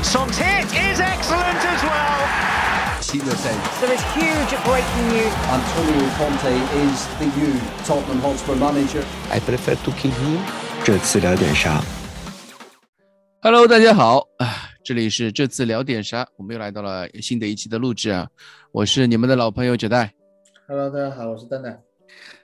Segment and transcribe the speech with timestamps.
[0.00, 5.28] And Son's hit is excellent as well.，There is huge breaking news.
[5.52, 7.52] Antonio Conte is the new
[7.84, 9.04] Tottenham Hotspur manager.
[9.30, 10.38] I prefer to keep him。
[10.82, 11.84] 这次聊点啥
[13.42, 18.26] ？Hello，大家好啊，这里是这次聊点啥，我们又来到了新的一期的录制啊，
[18.72, 20.14] 我是你们的老朋友九代。
[20.66, 21.78] Hello，大家好，我是蛋蛋。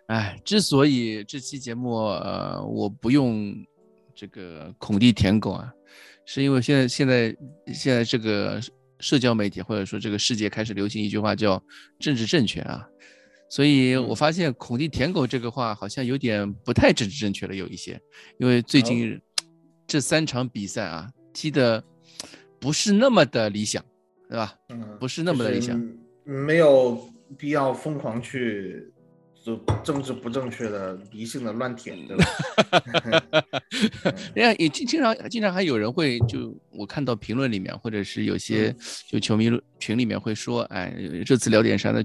[0.08, 3.54] 哎，之所以这期节目呃我不用
[4.14, 5.72] 这个孔蒂舔狗啊，
[6.26, 7.36] 是因为现在现在
[7.72, 8.60] 现在这个
[9.00, 11.62] 社交媒体或者说这个世界开始流行一句话叫
[11.98, 12.86] 政治正确啊，
[13.48, 18.00] 所以我发现孔蒂舔狗这个话好像有点不太政治正确了，有一些，
[18.38, 19.20] 因为最近
[19.86, 21.82] 这三场比赛啊踢的
[22.58, 23.84] 不是那么的理想，
[24.28, 24.54] 对吧？
[24.70, 25.80] 嗯，不是那么的理想。
[26.24, 28.92] 没有必要疯狂去
[29.46, 32.26] 就政治不正确的迷信的乱舔，对吧？
[34.34, 38.76] 人家也经经常经常还有人会就我看到评论里面，或者是有些嗯
[39.08, 42.04] 就球迷群里面会说，哎，这次聊点啥的，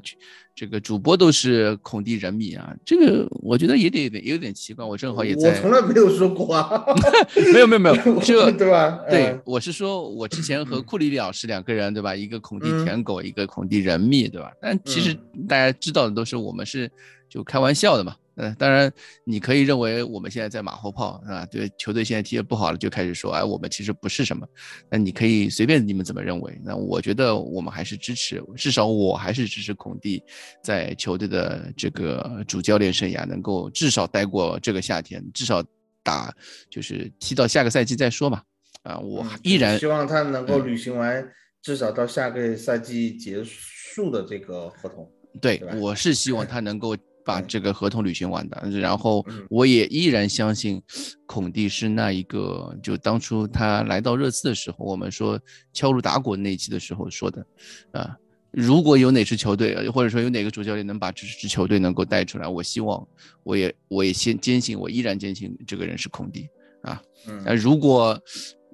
[0.53, 6.83] 这个主播都是孔蒂人迷啊，这个我觉得也得也有点奇怪，我正好也在我，从来没有说过啊，
[7.53, 8.99] 没有没有没有， 这对吧？
[9.09, 12.15] 对嗯，我是说，我之前和库里里老师两个人，对吧？
[12.15, 14.51] 一个孔蒂嗯舔狗，一个孔蒂人迷，对吧？
[14.61, 15.13] 但其实
[15.47, 16.91] 大家知道的都是我们是
[17.29, 18.15] 就开玩笑的嘛。
[18.35, 18.91] 嗯，当然
[19.25, 24.47] 你可以认为我们现在在马后炮，啊，对球队现在踢得不好了，就开始说，哎，我们其实不是什么。
[24.89, 26.59] 那你可以随便你们怎么认为。
[26.63, 30.23] 那我觉得我们还是支持，至少我还是支持孔蒂
[30.63, 35.63] 在球队的这个主教练生涯能够至少待过这个夏天，至少
[36.01, 36.33] 打
[36.69, 38.41] 就是踢到下个赛季再说嘛。
[38.83, 41.23] 啊，我嗯依然希望他能够嗯履行完
[41.61, 45.07] 至少到下个赛季结束的这个合同。
[45.39, 48.69] 对对，我是希望他能够把嗯这个合同履行完的。
[48.79, 50.81] 然后嗯我也依然相信，
[51.25, 55.39] 孔蒂是那一个，就当初他来到热刺的时候，我们说
[55.73, 57.45] 敲锣打鼓那一期的时候说的，
[57.91, 58.15] 啊，
[58.51, 63.07] 如果有哪支球队，或者说有哪个主教练能把这支球队能够带出来，我希望，
[63.43, 66.47] 我也我也先坚信，我依然坚信这个人是孔蒂
[66.81, 67.01] 啊。
[67.27, 68.19] 嗯那如果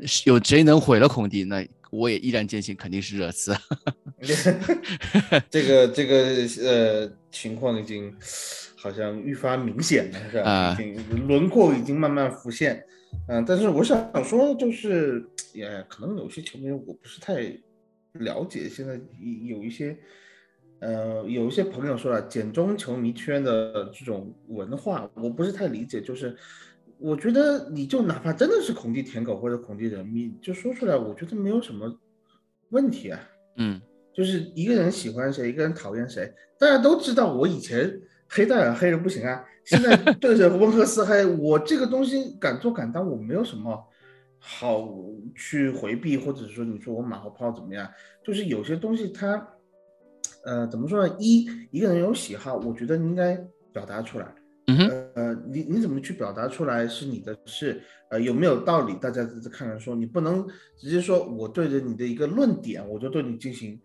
[0.06, 3.56] 是有谁能毁了孔蒂，那我也依然坚信肯定是热刺。
[5.50, 8.14] 这个这个呃情况已经
[8.76, 10.50] 好像愈发明显了，是吧？
[10.50, 12.84] 啊已经轮廓已经慢慢浮现。
[13.28, 17.42] 嗯、但是我想说，就是也可能有些球迷我不是太
[18.14, 19.00] 了解，现在
[19.48, 19.98] 有一些
[20.80, 26.36] 呃有一些朋友说了，简中球迷圈的这种文化，我不是太理解，就是。
[27.00, 32.00] 我觉得你就哪怕真的是孔蒂舔狗或者孔蒂人你，就说出来，我觉得没有什么
[32.70, 33.20] 问题啊。
[33.58, 33.82] 嗯
[34.14, 37.32] 就是一个人喜欢谁，一个人讨厌谁，大家都知道。
[37.36, 43.80] 我以前黑戴尔黑人不行啊，现在对着温克斯黑，我这个东西敢做敢当，我没有什么
[44.40, 44.90] 好
[45.36, 47.88] 去回避，或者说你说我马后炮怎么样？
[48.24, 49.48] 就是有些东西它，
[50.46, 51.16] 呃，怎么说呢？
[51.20, 53.36] 一一个人有喜好，我觉得你应该
[53.72, 54.34] 表达出来。
[54.68, 58.94] 嗯，呃，你你怎么去表达出来是你的事，呃，有没有道理？
[58.96, 60.46] 大家在看来说，你不能
[60.78, 63.80] 直接说我对着你的一个论点，我就对你进行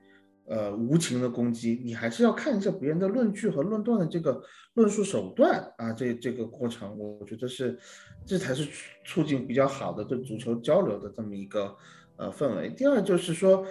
[0.47, 4.43] 呃无情的攻击，你还是要看一下别人的论据和论断的这个
[4.75, 7.79] 论述手段啊，这这个过程，我觉得是
[8.27, 8.69] 这才是
[9.05, 11.77] 促进比较好的对足球交流的这么一个
[12.17, 12.69] 呃氛围。
[12.71, 13.65] 第二就是说。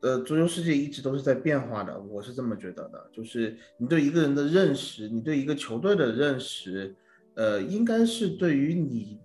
[0.00, 3.10] 呃，足球世界一直都是在变化的，我是这么觉得的。
[3.12, 6.96] 就是你对一个人的认识，你对一个球队的认识，
[7.34, 9.20] 呃，应该是对于你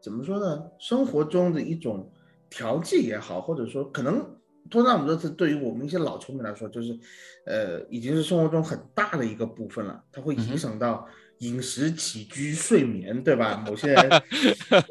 [0.00, 0.64] 怎么说呢？
[0.78, 2.10] 生活中的一种
[2.48, 4.24] 调剂也好，或者说可能
[4.70, 6.98] 托纳姆热刺对于我们一些老球迷来说，就是
[7.44, 11.06] 呃，已经是生活中很大的一个部分了，它会影响到
[11.38, 13.62] 饮食起居、睡眠，对吧？
[13.66, 14.10] 某些人，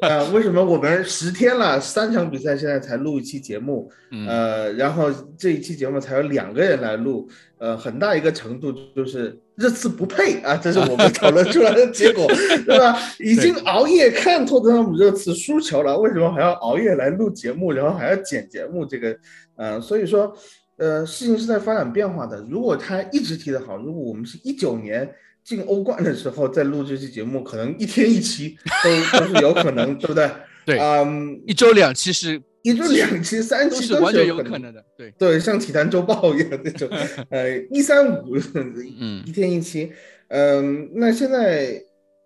[0.00, 7.28] 呃，为什么我们十天了，三场比赛现在才录一期节目，嗯呃，然后这一期节目才有两个人来录，
[7.58, 12.26] 呃，很大一个程度就是热刺不配啊，这是我们讨论出来的结果，
[12.64, 12.98] 对吧？
[13.18, 18.86] 已经熬夜看托特纳姆热刺输球了，为什么还要熬夜来录节目，然后还要剪节目？
[18.86, 19.14] 这个，
[19.56, 20.34] 呃，所以说，
[20.78, 22.42] 呃，事情是在发展变化的。
[22.48, 25.06] 如果他一直踢得好，如果我们是一九年
[25.48, 28.54] 进欧冠的时候再录这期节目，可能一天一期
[28.84, 30.30] 都都是有可能， 对不对？
[30.66, 36.86] 对嗯，一周两期是一周两期、三期都是完全有有可能的，对，对，像体坛周报一样那种，
[37.30, 39.90] 呃，一三五，嗯一天一期，
[40.28, 41.82] 嗯、那现在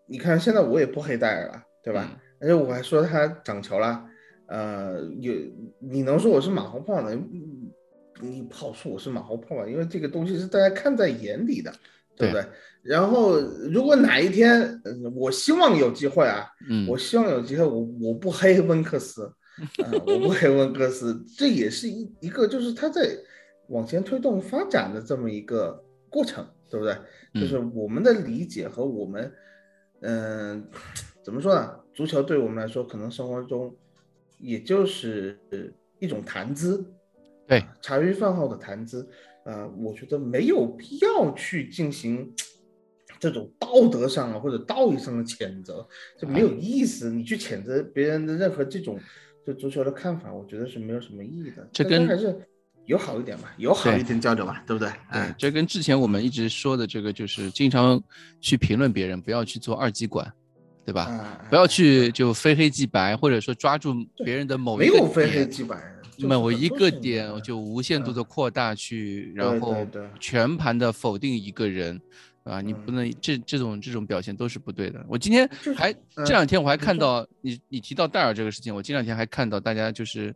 [0.06, 2.20] 你看，现在我也不黑戴尔了，对吧？
[2.40, 4.04] 而且我还说他涨球了，
[4.46, 5.32] 呃，有
[5.78, 7.14] 你能说我是马后炮呢？
[7.14, 7.70] 嗯
[8.20, 11.72] 你不好说我是马后炮吧，因为这个东西是大家看在眼里的，
[12.16, 12.44] 对不对？
[12.82, 13.38] 然后
[13.70, 19.24] 如果哪一天，呃我希望有机会啊，嗯，我希望有机会我，我不黑温克斯，
[19.84, 23.16] 啊，我不黑温克斯，这也是一一个就是他在
[23.68, 26.96] 往前推动发展的这么一个过程，对不对？
[27.34, 29.32] 就是我们的理解和我们，
[30.00, 30.66] 嗯、
[31.22, 31.76] 怎么说呢？
[31.94, 33.74] 足球对我们来说，可能生活中
[34.38, 35.38] 也就是
[36.00, 36.84] 一种谈资，
[37.46, 39.08] 对啊茶余饭后的谈资，
[39.44, 42.34] 呃，我觉得没有必要去进行
[43.22, 45.86] 这种道德上啊或者道义上的谴责，
[46.20, 47.08] 就没有意思。
[47.08, 48.98] 你去谴责别人的任何这种
[49.44, 51.64] 对足球的看法，我觉得是没有什么意义的。
[51.72, 52.36] 这跟还是
[52.86, 54.88] 友好一点吧，友好一点交流吧，对不对？
[54.88, 58.02] 对哎，，这跟之前我们一直说的这个，就是经常
[58.40, 60.28] 去评论别人，不要去做二极管，
[60.84, 61.02] 对吧？
[61.04, 63.94] 啊不要去就非黑即白，或者说抓住
[64.24, 65.68] 别人的某一个有非黑点
[66.18, 69.86] 某一个点就无限度的扩大去，然后
[70.18, 72.00] 全盘的否定一个人，
[72.44, 75.04] 啊，你不能这这种这种表现都是不对的。
[75.08, 80.34] 我今天就是还嗯这两天我还看到你你提到戴尔这个事情，我这两天还看到大家就是，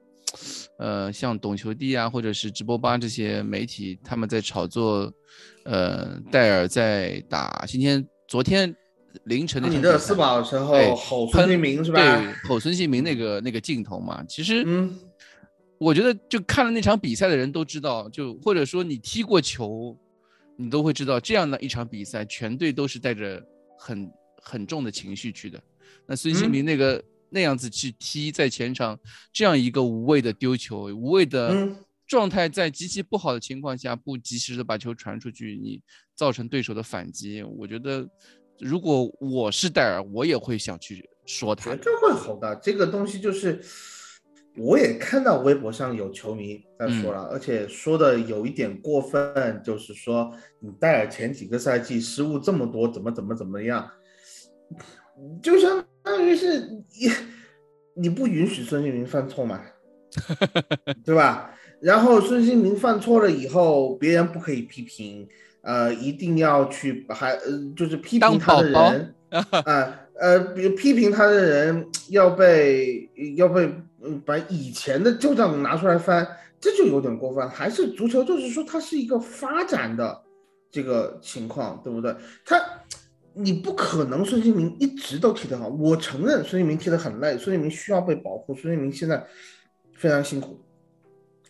[0.78, 5.12] 呃，像懂球帝啊，或者是直播吧这些媒体，他们在炒作，
[5.64, 8.74] 呃，戴尔在打今天昨天
[9.24, 11.98] 凌晨的你的四宝的时对候吼孙兴民是吧？
[11.98, 14.96] 对，吼孙兴民那个那个镜头嘛，其实，嗯，
[15.78, 19.96] 我觉得就看了那场比赛的人都知道，就或者说你踢过球，
[20.56, 23.42] 你都会知道，这样的一场比赛，全队都是带着
[23.78, 24.10] 很
[24.42, 25.62] 很重的情绪去的。
[26.06, 28.98] 那孙兴嗯民那个、那样子去踢，在前场
[29.32, 31.76] 这样一个无谓的丢球，无谓的嗯
[32.06, 35.80] 状态，在极其不好的情况下，不及时的把球传出去，你
[36.14, 38.08] 造成对手的反击，我觉得。
[38.58, 41.76] 如果我是戴尔，我也会想去说他的。
[41.76, 42.56] 绝对会吼的。
[42.56, 43.62] 这个东西就是，
[44.58, 53.88] 我也看到微博上有球迷在说了，而且说的有一点过分，就是说你戴尔前几个赛季失误这么多，怎么怎么怎么样，
[55.42, 57.10] 就相当于是你
[57.94, 59.60] 你不允许孙兴民犯错嘛，
[61.04, 61.52] 对吧？
[61.80, 65.28] 然后孙兴民犯错了以后，别人不可以批评，
[65.60, 69.14] 呃，一定要去还呃，就是批评他的人，
[69.50, 73.06] 啊呃，比如批评他的人要被
[73.36, 73.70] 要被
[74.06, 76.26] 嗯把以前的旧账拿出来翻，
[76.60, 77.48] 这就有点过分。
[77.50, 80.22] 还是足球，就是说它是一个发展的
[80.70, 82.14] 这个情况，对不对？
[82.44, 82.60] 他
[83.38, 89.22] 你不可能孙兴民一直都踢得好，我承认孙兴民踢得很累，孙兴民需要被保护，孙兴民现在
[89.94, 90.58] 非常辛苦，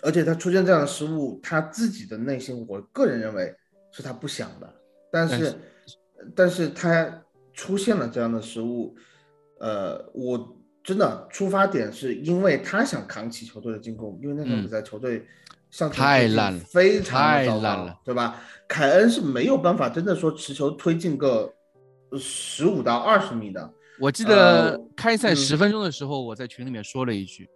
[0.03, 3.55] 而且他出现这样的失误，他自己的内心，我个人认为
[3.93, 4.75] 是他不想的，
[5.13, 5.57] 但是但是
[6.35, 7.23] 但是他
[7.53, 8.97] 出现了这样的失误，
[9.61, 10.56] 呃，我
[10.87, 15.27] 真的出发点是因为他想扛起球队的进攻，因为那场比赛球队
[15.69, 18.41] 上太烂了非常糟糕烂了，对吧？
[18.69, 21.53] 凯恩是没有办法真的说持球推进个
[22.17, 23.69] 十五到二十米的，
[23.99, 27.51] 我记得呃开赛嗯十分钟的时候，我在群里面说了一句，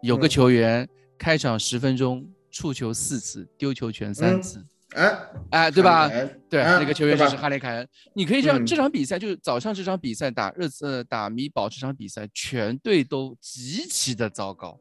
[0.00, 0.30] 有个嗯。
[0.30, 0.88] 球员
[1.18, 4.42] 开场十分钟触球四次，丢球权三嗯。
[4.42, 4.64] 次，
[4.96, 5.18] 哎，
[5.50, 6.08] 哎，对吧
[6.48, 7.88] 对，啊那个球员就是哈雷凯恩。
[8.12, 14.78] 你可以这样，嗯这场比赛就是早上这场比赛打热刺呃打米堡这场比赛，全队都极其的糟糕。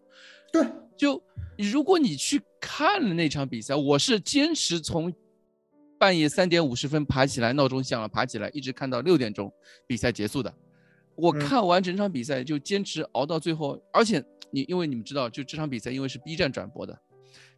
[0.52, 0.66] 对，
[0.98, 1.22] 就
[1.58, 5.14] 如果你去看了那场比赛，我是坚持从
[6.00, 9.52] 半夜三点五十分爬起来，闹钟响了爬起来，一直看到六点钟
[9.86, 10.52] 比赛结束的。
[11.16, 16.98] 我嗯看完整场比赛就坚持熬到最后，而且你因为你们知道，就这场比赛因为是 B 站转播的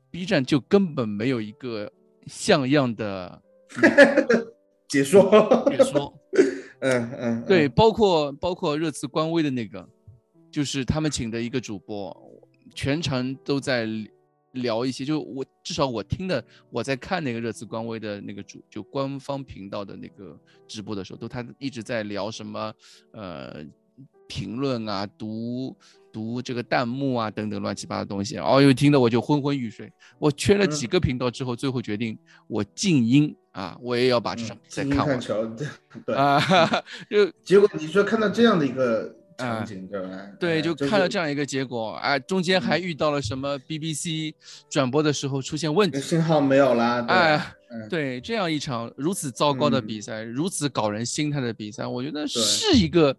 [0.09, 1.89] ，B 站就根本没有一个
[2.27, 3.41] 像样的
[4.87, 6.13] 解说，解说。
[6.83, 9.87] 嗯嗯，对，嗯，包括包括热刺官微的那个，
[10.51, 12.11] 就是他们请的一个主播，
[12.73, 13.87] 全程都在
[14.53, 20.35] 聊一些，就我至少我听的，我在看那个热刺官微的那个主，就官方频道的那个
[20.67, 22.73] 直播的时候，都他一直在聊什么，
[23.11, 23.63] 呃，
[24.31, 25.75] 评论啊，读
[26.09, 29.91] 读这个弹幕啊等等乱七八糟的东西，哦哟，听得我就昏昏欲睡。
[30.19, 30.87] 我缺了几嗯。
[30.87, 35.67] 个频道之后，最后决定我静音啊，我也要把这场比赛看完看球，对。
[36.05, 36.39] 对啊，
[37.09, 37.29] 就。
[37.43, 40.07] 结果你说看到这样的一个啊场景，对吧？
[40.39, 42.81] 对，哎就看了这样一个结果，啊，中间还嗯。
[42.81, 44.33] 遇到了什么 BBC
[44.69, 47.37] 转播的时候出现问题，信号没有了，哎，
[47.69, 49.87] 嗯，对，这样一场如此糟糕的嗯。
[49.87, 53.15] 比赛，如此搞人心态的比赛，我觉得是一个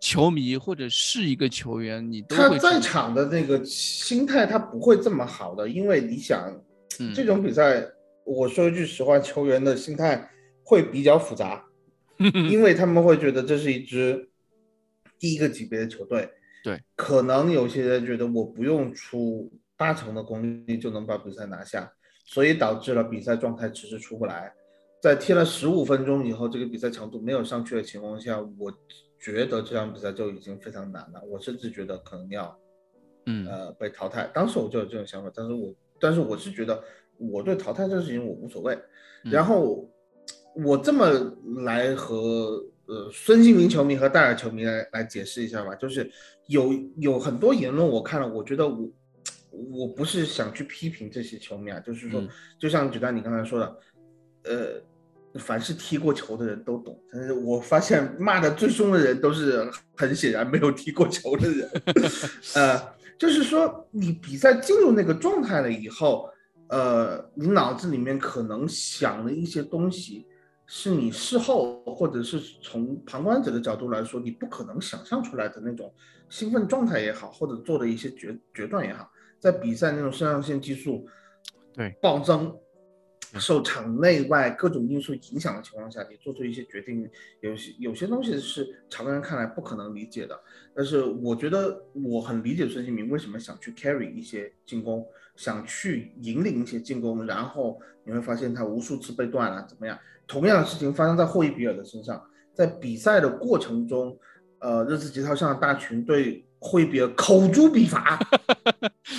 [0.00, 6.50] 球迷或者是一个球员，你都他会在场的那个心态，他不会这么好的，因为你想，
[7.00, 7.84] 嗯这种比赛，
[8.24, 10.30] 我说一句实话，球员的心态
[10.62, 11.64] 会比较复杂，
[12.50, 14.28] 因为他们会觉得这是一支
[15.18, 16.30] 第一个级别的球队，
[16.62, 21.92] 对，可能有些人觉得我不用出八成的功力就能把比赛拿下，
[22.24, 24.52] 所以导致了比赛状态迟迟出不来。
[25.00, 28.72] 在踢了十五分钟以后，这个比赛强度没有上去的情况下，我
[29.18, 31.20] 觉得这场比赛就已经非常难了。
[31.26, 32.58] 我甚至觉得可能要
[33.26, 34.30] 嗯呃被淘汰。
[34.32, 36.82] 当时我就有这种想法，但是我但是我是觉得
[37.16, 38.74] 我对淘汰这个事情我无所谓。
[39.24, 39.90] 嗯然后
[40.54, 41.10] 我这么
[41.64, 46.08] 来和呃孙兴民球迷和戴尔球迷来来解释一下吧，就是
[46.46, 48.88] 有有很多言论我看了，我觉得我
[49.50, 53.76] 我不是想去批评这些球迷啊，就是说，嗯就像举丹你刚才说的，
[54.44, 54.82] 呃。
[55.38, 61.70] 凡是踢过球的人都懂，但是我发现骂的最凶的人都是很显然没有踢过球的人。
[62.54, 62.80] 呃，
[63.18, 66.28] 就是说你比赛进入那个状态了以后，
[66.68, 70.26] 呃，你脑子里面可能想的一些东西，
[70.66, 75.92] 是你事后或者是从旁观者的角度来说，你不可能想象出来的那种
[76.28, 81.06] 兴奋状态也好，或者做的一些决决断也好，在比赛那种肾上腺激素
[81.72, 82.54] 对暴增。
[83.34, 87.08] 受场内外各种因素影响的情况下，你做出一些决定，
[87.40, 90.38] 有些有些东西是常人看来不可能理解的。
[90.74, 95.04] 但是我觉得我很理解孙兴民为什么想去 carry 一些进攻，
[95.36, 99.98] 想去引领一些进攻，然后你会发现他无数次被断了，怎么样？
[100.26, 102.22] 同样的事情发生在霍伊比尔的身上，
[102.54, 104.18] 在比赛的过程中，
[104.60, 108.18] 呃，热刺吉他上的大群对霍伊比尔口诛笔伐。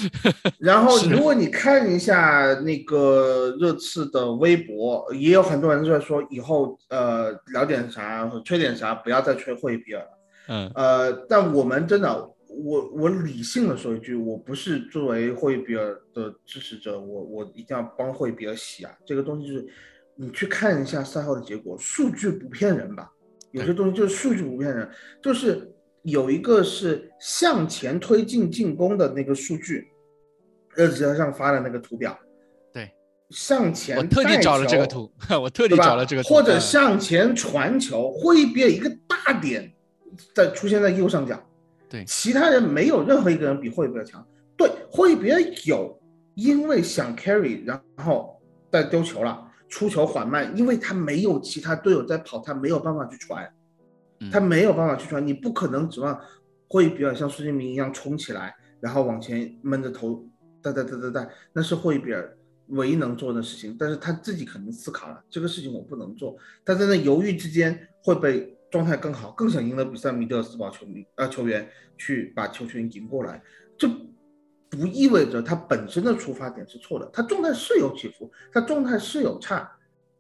[0.60, 10.10] 然后，如果你看一下那个热刺的微博，也有很多人在说，以后呃聊点啥，吹点啥，不要再吹霍伊比尔了。
[10.48, 18.92] 嗯呃，但我们真的，我我理性的说一句，我不是作为霍伊比尔的支持者，我我一定要帮霍伊比尔洗啊。
[19.06, 19.68] 这个东西就是，
[20.16, 23.12] 你去看一下赛后的结果，数据不骗人吧？
[23.52, 24.88] 有些东西就是数据不骗人，
[25.24, 25.69] 就是
[26.04, 29.88] 有一个是向前推进进攻的那个数据，
[30.76, 32.18] 热刺上发的那个图表，
[32.74, 32.92] 对，
[33.30, 35.76] 向前我特地找了这个球图， 我特地？
[35.76, 39.72] 找了这个图，或者嗯向前传球，霍伊比尔一个大点
[40.34, 41.42] 在出现在右上角，
[41.90, 42.04] 对。
[42.06, 44.26] 其他人没有任何一个人比霍伊比尔强。
[44.58, 45.98] 对，霍伊比尔有，
[46.36, 48.42] 因为想 carry，然后
[48.72, 53.54] 再丢球了，出球缓慢，因为他没有其他队友在跑，他没有办法去传，嗯
[54.32, 56.20] 他没有办法去传，你不可能指望
[56.68, 60.28] 霍伊比尔像孙兴民一样冲起来，然后往前闷着头
[60.62, 63.76] 哒哒哒哒哒，那是霍伊比尔唯一能做的事情。
[63.80, 66.36] 但是他自己肯定思考了，这个事情我不能做。
[66.66, 73.42] 他在那犹豫之间会被状态更好、更想赢得比赛，米德尔斯堡球迷呃球员去把球权赢过来，
[73.78, 73.90] 这
[74.70, 77.10] 不意味着他本身的出发点是错的。
[77.12, 79.72] 他状态是有起伏，他状态是有差，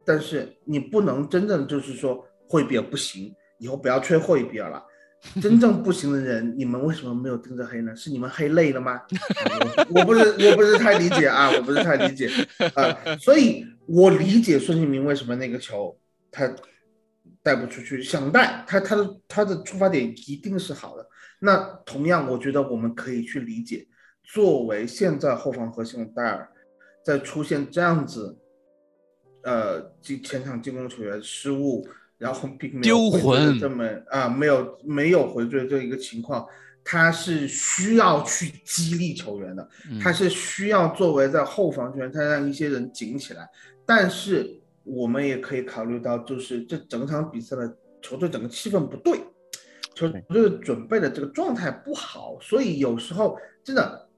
[0.03, 4.83] 但是你不能真正就是说霍伊比尔不行，以后不要吹霍伊比尔了。
[5.41, 7.93] 真正不行的人，你们为什么没有盯着黑呢？
[7.93, 9.01] 是你们黑累了吗？
[9.89, 12.29] 我 我不是我不是太理解啊，我不是太理解
[12.73, 15.99] 啊，所以我理解孙兴民为什么那个球
[16.31, 16.49] 他
[17.43, 21.05] 带不出去，想带他他的他的出发点一定是好的。
[21.41, 23.85] 那同样，我觉得我们可以去理解，
[24.23, 26.49] 作为现在后防核心的戴尔，
[27.03, 28.37] 在出现这样子，
[29.43, 31.85] 呃，进前场进攻球员失误，
[32.19, 36.45] 然后并没有丢魂这么啊、没有没有回追这一个情况，
[36.83, 43.49] 他是需要去激励球员的，嗯他是需要作为在后防圈，他让一些人紧起来。
[43.85, 49.19] 但是我们也可以考虑到，就是这整场比赛的球队整个气氛不对，
[49.95, 54.09] 球队准备的这个状态不好，所以有时候真的，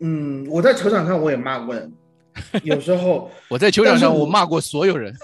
[0.00, 1.92] 嗯，我在球场上我也骂过人，
[2.64, 5.14] 有时候 我在球场上我骂过所有人，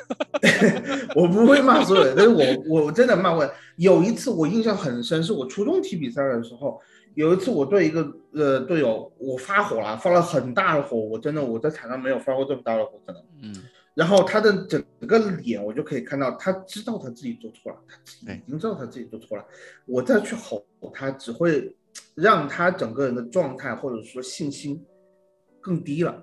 [1.15, 3.49] 我不会骂所有人，但是我我真的骂过。
[3.77, 6.81] 有一次我印象很深，是我初中踢比赛的时候，
[7.15, 13.23] 有一次我对一个呃队友我发火了，发了很大的火，我真的我在场上没有发过这么大的火可能。
[13.43, 13.55] 嗯，
[13.95, 17.79] 然后他的整个脸，我就可以看到他知道他自己做错了，
[18.27, 19.45] 他已经知道他自己做错了。
[19.87, 21.75] 我再去吼他，只会
[22.15, 24.85] 让他整个人的状态或者说信心
[25.61, 26.23] 更低了。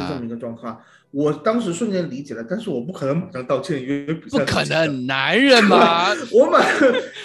[0.00, 0.80] 是这啊么一，个状况。
[1.10, 6.58] 我当时瞬间理解了，但是我不可能马上道歉，因为比赛不可能，男人嘛， 我马，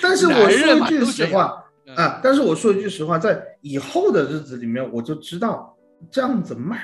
[0.01, 5.77] 但是我说一句实话嗯啊，但是我说一句实话，在以后的日子里面，我就知道
[6.09, 6.77] 这样子骂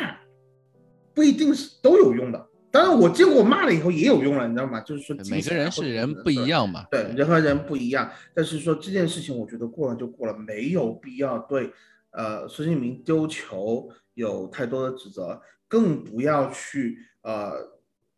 [1.14, 2.48] 不一定是都有用的。
[2.72, 4.80] 当然，我见过骂了以后也有用了，你知道吗？
[4.82, 6.48] 就是说每个人是人不一。
[6.48, 11.72] 样嘛，对，人和人不一样，但是说这件事情，我觉得过了就过了，没有必要对
[12.12, 17.54] 呃孙兴民丢球有太多的指责，更不要去呃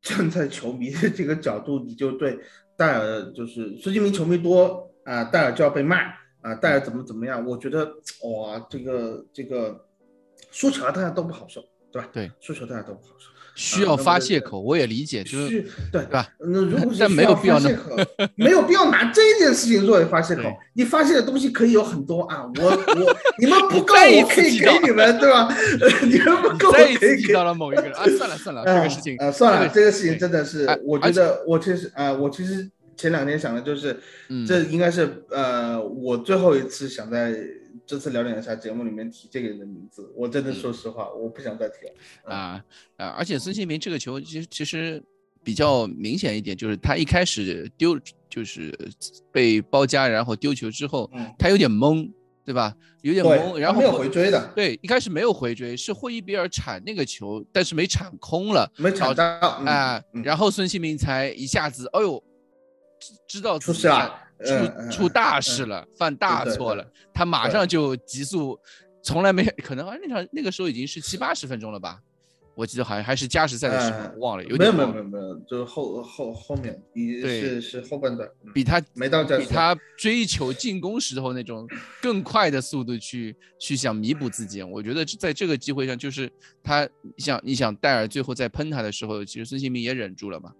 [0.01, 2.39] 站在球迷的这个角度，你就对
[2.75, 5.97] 戴尔就是孙兴民球迷多啊、戴尔就要被骂
[6.41, 7.45] 啊、戴尔怎么怎么样？
[7.45, 7.85] 我觉得
[8.23, 9.85] 哇，这个这个
[10.49, 12.09] 输球大家都不好受，对吧？
[12.13, 13.30] 对，输球大家都不好受。
[13.55, 16.27] 需要发泄口，我也理解，就是是，对对吧？
[16.39, 17.95] 那如果 是但没有必要那发泄口，
[18.35, 20.43] 没有必要拿这件事情作为发泄口。
[20.73, 25.47] 你发泄的东西可以有很多啊，我 我你们不够，我可以给你们，对吧？
[25.81, 37.35] 呃你们不够，我可以给提到了某一个人啊，算了算了，这呃个事情，啊，算了，这个事情真的是哎，我觉得我其实啊，我其实前两天想的就是，嗯这应该是呃，我最后一次想在
[37.91, 40.09] 这次聊点一下节目里面提这个人的名字。
[40.15, 42.33] 我真的说实话，我不想再提了。
[42.33, 42.63] 啊
[42.95, 43.07] 啊！
[43.17, 45.03] 而且孙兴民这个球其实其实
[45.43, 48.73] 比较明显一点，就是他一开始丢就是
[49.29, 52.09] 被包夹，然后丢球之后，嗯，他有点懵，
[52.45, 52.73] 对吧？
[53.01, 62.23] 有点懵，，然后没有回追的，对，一开始没有回追，是霍伊比尔铲那个球，但是没铲空了，没抢到嗯啊、嗯然后孙兴民才一下子，哎呦，
[63.27, 68.59] 知知道出事了，嗯出嗯出大嗯事了，犯大错了，他马上就急速，
[69.03, 71.99] 从来没可能啊，那场那个时候已经是七八十分钟了吧，
[72.55, 81.67] 我记得好像还是加时赛的时候，嗯忘了，有没有没有没有没有，就是后后后面也对是是后半段，嗯比他没到加时比他追求进攻时候那种
[82.01, 84.61] 更快的速度去去想弥补自己。
[84.61, 86.31] 我觉得在这个机会上，就是
[86.61, 90.51] 他你想你想戴尔最后在喷他的时候，其实孙兴民也忍住了嘛，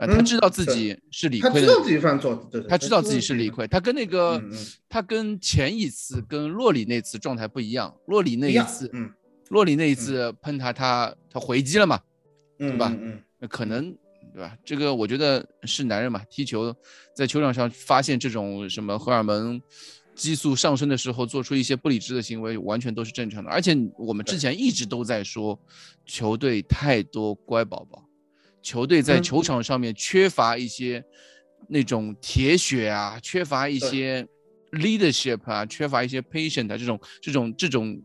[0.00, 4.42] 呃，他嗯知道自己是理亏的，他知道自己犯错，他知道自己是理亏，他跟那个
[4.88, 9.12] 他跟前一次跟洛里那次状态不一样，洛里那一次，嗯
[9.50, 12.00] 洛里那一次喷他，他他回击了嘛，
[12.58, 13.94] 对，吧嗯可能
[14.32, 14.56] 对吧？
[14.64, 16.74] 这个我觉得是男人嘛，踢球
[17.14, 19.60] 在球场上发现这种什么荷尔蒙
[20.14, 23.50] 激素上升的时候，做出一些不理智的行为，完全都是正常的。
[23.50, 25.58] 而且我们之前一直都在说，
[26.06, 28.04] 球队太多乖宝宝，
[28.62, 31.02] 球队在嗯球场上面缺乏一些
[31.68, 34.26] 那种铁血啊，缺乏一些
[34.72, 38.00] leadership 啊，缺乏一些 patient 啊这种这种这种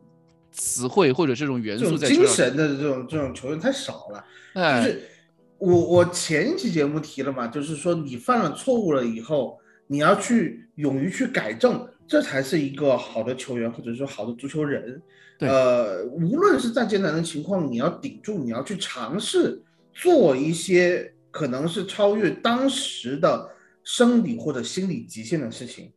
[0.51, 2.07] 词汇或者这种元素在。
[2.07, 4.25] 精神的这种这种球员太少了。
[4.53, 5.09] 就哎，是
[5.57, 9.57] 我我前一期节目提了嘛，就是说你犯了错误了以后，
[9.87, 15.01] 你要去勇于去改正，这才是一个好的球员或者说好的足球人。
[15.37, 19.61] 对呃，无论是再艰难的情况，你要顶住，你要去尝试
[19.95, 23.49] 做一些可能是超越当时的
[23.83, 25.91] 生理或者心理极限的事情。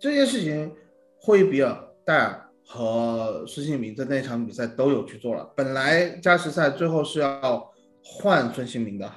[0.00, 0.72] 这件事情，
[1.20, 5.44] 霍伊比尔、戴尔和孙兴民在那场比赛都有去做了。
[5.54, 7.70] 本来加时赛最后是要
[8.02, 9.12] 换孙兴民的，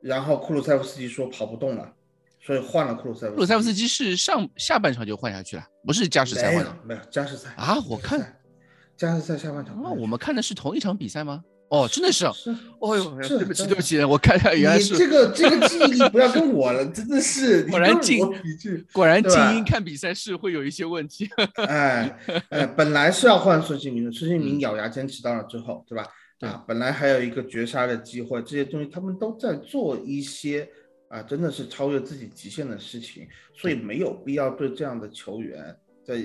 [0.00, 1.92] 然后库鲁塞夫斯基说跑不动了，
[2.40, 3.34] 所以换了库鲁塞夫。
[3.34, 8.40] 库鲁塞夫斯基是上下半场就换下去了，不是加时赛换的没有加时赛啊我看
[8.96, 9.90] 加时赛下半场啊？
[9.90, 11.42] 我们看的是同一场比赛吗？
[11.70, 18.84] 哦，真的是哦呦，对不起对不起，我看一下原来是这个这个记忆力不要跟我了，真的是 果然进我比去。
[18.92, 19.22] 果然
[19.64, 21.28] 看比赛是会有一些问题。
[21.54, 22.18] 哎
[22.50, 26.04] 哎，本来是要换孙兴民的，孙兴民嗯咬牙坚持到了最后，对吧？
[26.40, 30.68] 对啊，本来还有一个绝杀的机会，这些东西他们都在做一些
[31.08, 36.16] 啊，真的是超越自己极限的事情，所以没有必要对这样的球员在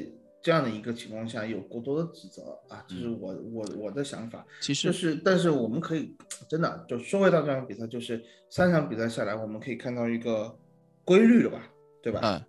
[0.45, 4.45] 这样的一个情况下有过多的指责啊，这是我我我的想法。
[4.61, 6.15] 其实就是，但是我们可以
[6.47, 10.55] 真的就说回到这场比赛，就是三场比赛下来，我们可以看到一个
[11.03, 11.67] 规律了吧，
[11.99, 12.19] 对吧？
[12.23, 12.45] 嗯，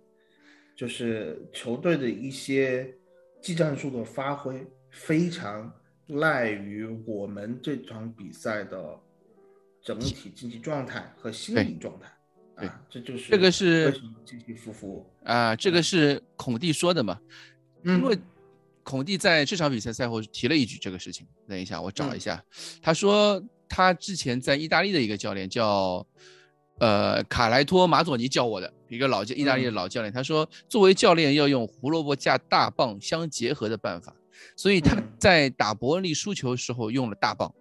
[0.75, 2.95] 就是球队的一些
[3.41, 5.73] 技战术的发挥非常
[6.05, 8.95] 赖于我们这场比赛的
[9.81, 12.13] 整体竞技状态和心理状态。
[12.59, 13.91] 对啊，这就是这个是
[14.23, 15.03] 起起伏伏。
[15.23, 17.19] 啊，这个是孔蒂说的嘛？
[17.23, 17.31] 嗯
[17.95, 18.17] 因为
[18.83, 21.25] 孔蒂在这场比赛赛后提了一句这个事情。
[21.47, 22.43] 等一下，我找一下。
[22.81, 26.05] 他说他之前在意大利的一个教练叫
[26.79, 30.13] 呃卡莱托马佐尼教我的一个老教意大利的老教练。
[30.13, 34.15] 他说，作为教练要用胡萝卜加大棒相结合的办法，
[34.55, 37.53] 所以他嗯在打伯恩利输球的时候用了大棒。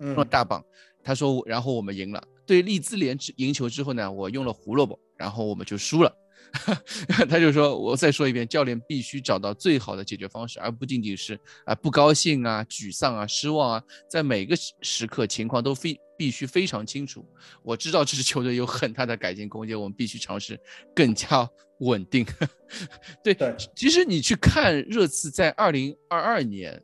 [0.00, 0.64] 嗯用了大棒，
[1.04, 2.22] 他说，然后我们赢了。
[2.46, 6.10] 对利兹联赢球之后呢，我用了胡萝卜，然后我们就输了。
[7.28, 17.24] 他就说，我再说一遍，教练必须找到最好的解决方式，而不仅仅是啊不高兴啊、沮丧啊、失望啊，在每个时时刻情况都非必须非常清楚。
[17.62, 20.58] 我知道这支球队有很大的改进空间，我们必须尝试
[20.94, 21.48] 更加
[21.80, 22.26] 稳定。
[23.22, 26.82] 对，对其实你去看热刺在二零二二年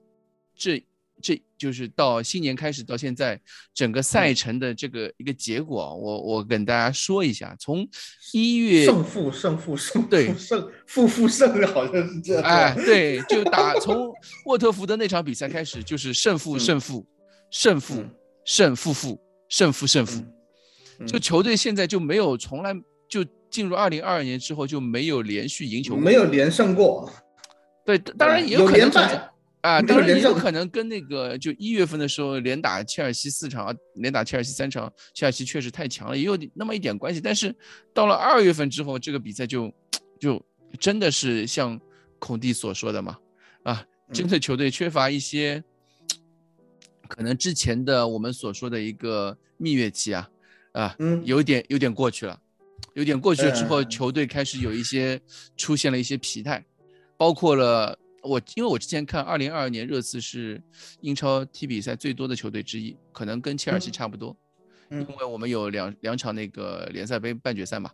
[0.54, 0.82] 这
[1.22, 3.40] 这就是到新年开始到现在
[3.74, 7.88] 整个赛程的这个一个结果啊，我我跟大家说一下，从
[8.32, 12.42] 一月胜负胜负胜负对胜负负胜好像是这样。
[12.42, 14.12] 哎，对，就打从
[14.44, 16.60] 沃特福德那场比赛开始，就是胜负嗯。
[16.60, 17.06] 胜负
[17.50, 18.10] 胜负嗯。
[18.44, 20.22] 胜负负胜负胜负，
[21.00, 21.06] 嗯。
[21.06, 22.72] 就球队现在就没有从来
[23.08, 27.10] 就进入二零二二年之后就没有连续赢球过，没有连胜过，
[27.84, 29.20] 对，当然也有连可能
[29.62, 37.20] 啊，当然也有可能跟那个就一月份的时候连打切尔西四场，连打切尔西三场，切尔西确实太强了，也有那么一点关系。
[37.20, 37.52] 但是
[37.92, 39.72] 到了二月份之后，这个比赛就
[40.20, 40.40] 就
[40.78, 41.80] 真的是像
[42.20, 43.18] 孔蒂所说的嘛，
[43.64, 45.62] 啊，真的球队缺乏一些
[47.08, 50.30] 可能之前的我们所说的一个蜜月期啊，
[50.72, 51.20] 啊，嗯。
[51.24, 52.38] 有点有点过去了，
[52.94, 53.90] 有点过去了之后，嗯。
[53.90, 55.20] 球队开始有一些
[55.56, 56.64] 出现了一些疲态，
[57.16, 60.62] 包括了我，因为我之前看二零二二年热刺是
[61.00, 63.92] 英超踢比赛最多的球队之一，可能跟切尔西嗯。
[63.92, 64.36] 差不多，
[64.90, 65.06] 嗯。
[65.08, 67.90] 因为我们有两两场那个联赛杯半决赛嘛，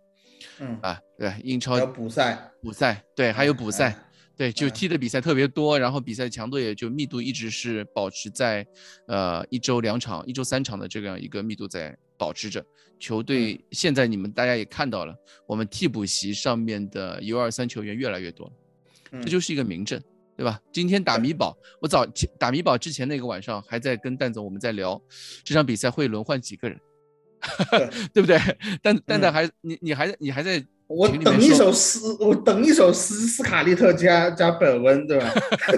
[0.58, 4.70] 嗯，啊，对，英超还有补赛，补赛，对，还有补赛，哎对，就嗯。
[4.70, 8.66] 踢的比赛特别多，然后比赛强度也就密度一直是保持在，
[9.06, 12.64] 呃，一周两场、一周三场的这样一个密度在保持着。
[12.98, 15.14] 球队现在你们大家也看到了，
[15.46, 18.52] 我们替补席上面的 U 二三球员越来越多了，
[19.10, 19.22] 嗯。
[19.22, 20.00] 这就是一个明证，
[20.36, 20.58] 对吧？
[20.72, 22.06] 今天打米堡，我早
[22.38, 25.00] 打米堡之前那个晚上还在跟蛋总我们在聊
[25.44, 26.80] 这场比赛会轮换几个人，
[27.70, 28.38] 对对不对？
[28.82, 35.32] 蛋蛋蛋嗯还你你还你还在我等一说首斯，我等一首斯斯卡利特加加本温，对吧？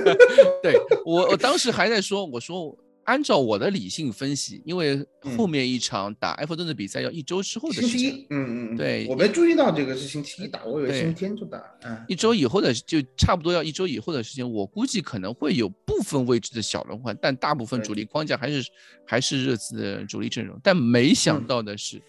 [0.62, 4.96] 对我，我当时还在说，我说按照我的理性分析，因为
[5.36, 5.50] 后嗯。
[5.50, 18.70] 面一场打埃弗顿的比赛要一周之后的事情，星期一，嗯嗯嗯，对我没注意到这个是星期一打，我以为星期天就打，嗯，一周以后的就差不多要一周以后的事情，我估计可能会有部分位置的小轮换，但大部分主力框架还是
[19.06, 20.58] 还是热刺的主力阵容。
[20.62, 21.46] 但没想嗯。
[21.46, 22.02] 到的是，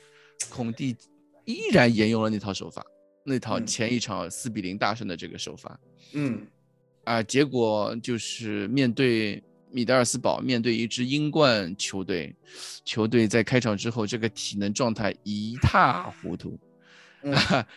[0.49, 0.95] 孔蒂
[1.45, 2.83] 依然沿用了那套手法，
[3.25, 3.67] 那套嗯。
[3.67, 5.79] 前一场四比零大胜的这个手法。
[6.13, 6.47] 嗯。
[7.03, 9.43] 啊，结果就是面对
[9.75, 12.33] 米德尔斯堡，面对一支英冠球队，
[12.85, 16.57] 球队在开场之后，这个体能状态一塌糊涂。
[17.23, 17.35] 嗯。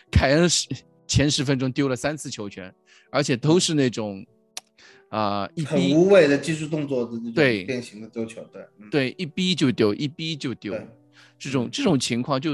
[0.09, 0.65] 凯恩是
[1.05, 2.73] 前十分钟丢了三次球权，
[3.11, 4.25] 而且都是那种
[5.09, 8.89] 啊、一很逼无谓的技术动作对变形的丢球，对，嗯。
[8.89, 10.73] 对一逼就丢，一逼就丢，
[11.37, 12.53] 这种这种情况就，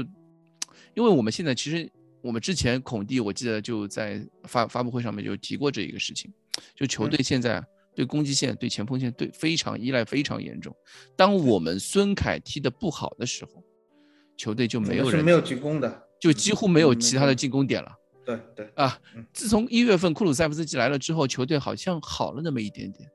[0.94, 1.88] 因为我们现在其实
[2.20, 6.32] 我们之前孔蒂我记得就在发发布会上面就提过这一个事情，
[6.74, 7.10] 就球嗯。
[7.10, 7.64] 队现在啊
[7.96, 10.72] 对攻击线、对前锋线对非常依赖非常严重。
[11.16, 13.64] 当我们孙凯踢得不好的时候，
[14.36, 17.90] 球队就没有人是没有进攻的，就几乎没有嗯其他的进攻点了。
[18.22, 23.08] 对对，啊嗯，自从一月份库鲁塞夫斯基来了之后，球队好像好了那么一点点，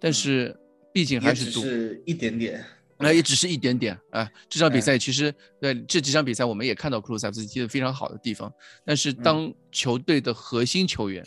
[0.00, 0.56] 但是
[0.94, 2.64] 毕竟还是，只是一点点，
[2.96, 4.30] 那也只是一点点啊。
[4.48, 8.50] 这场比哎赛其实对这几场比赛我们也看到库鲁塞夫斯基踢得非常好的地方，
[8.84, 11.22] 但是当球队的核心球员，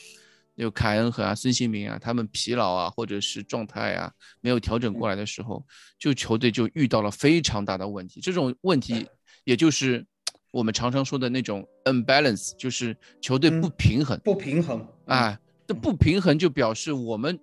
[0.55, 5.65] 有凯恩和啊孙兴民啊，他们疲劳啊或者是状态啊没有调整过来的时候，
[5.99, 8.21] 就球队就遇到了非常大的问题。
[8.21, 9.05] 这种问题
[9.43, 10.05] 也就是
[10.51, 14.19] 我们常常说的那种 imbalance，就是球队不嗯平衡。
[14.23, 17.37] 不平衡，嗯，啊，这不平衡就表示我们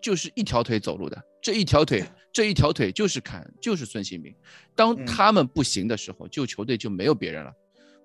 [0.00, 4.34] 就是一条腿走路的，这一条腿，这一条腿就是凯恩，就是孙兴民。
[4.74, 7.52] 当嗯他们不行的时候，就球队就没有别人了，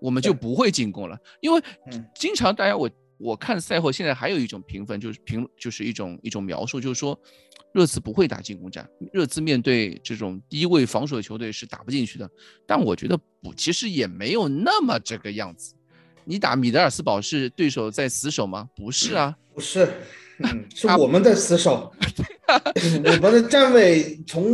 [0.01, 1.17] 我们就不会进攻了。
[1.39, 2.89] 因为嗯经常大家我
[3.19, 7.19] 我看赛后，现在还有一种评分，就是评就是一种一种描述，就是说
[7.73, 12.29] 热刺不会打进攻战，热刺面对这种低位防守的球队是打不进去的。
[12.65, 15.75] 但我觉得不，其实也没有那么这个样子。
[16.23, 18.69] 你打米德尔斯堡是对手在死守吗？
[18.73, 19.91] 不是啊，不是，
[20.37, 21.91] 嗯，是我们在死守
[22.47, 24.47] 我们的站位从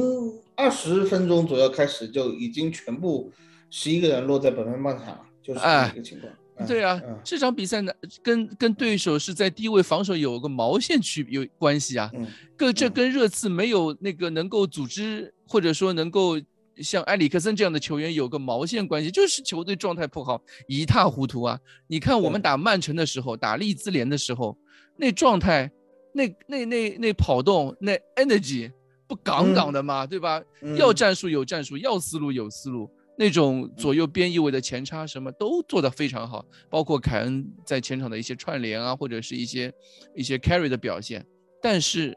[0.56, 3.32] 二十分钟左右开始就已经全部
[3.69, 6.34] 十一个人落在本分半场了，就是这个情况。
[6.34, 7.91] 嗯对啊，嗯这场比赛呢，
[8.23, 12.09] 跟跟对手是在低位防守有个毛线区别有关系啊。
[12.13, 12.25] 嗯
[12.57, 16.39] 跟这嗯跟热刺没有那个能够组织或者说能够
[16.77, 21.59] 像埃里克森这样的球员有个毛线关系，就是球队状态不好，一塌糊涂啊！
[21.87, 24.57] 你看我们打曼城的时候，打利兹联的时候，
[24.97, 25.69] 那状态，
[26.13, 28.71] 那那那那跑动，那 energy
[29.07, 30.41] 不杠杠的吗，对吧？
[30.61, 39.73] 嗯要战术有战术，要思路有思路，那种左右边翼位的前插什么都做得非常好，包括凯恩在前场的一些串联啊，或者是一些
[40.15, 41.25] 一些 carry 的表现。
[41.62, 42.15] 但是，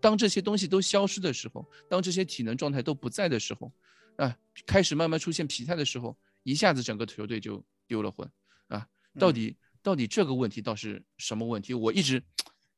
[0.00, 3.72] 当这些东西都消失的时候，当这些体能状态都不在的时候，
[4.16, 8.30] 啊，开始慢慢出现疲态的时候，一下子整个球队就丢了魂
[8.68, 8.86] 啊！
[9.18, 11.74] 到底到底这个问题倒是什么问题？
[11.74, 12.22] 我一直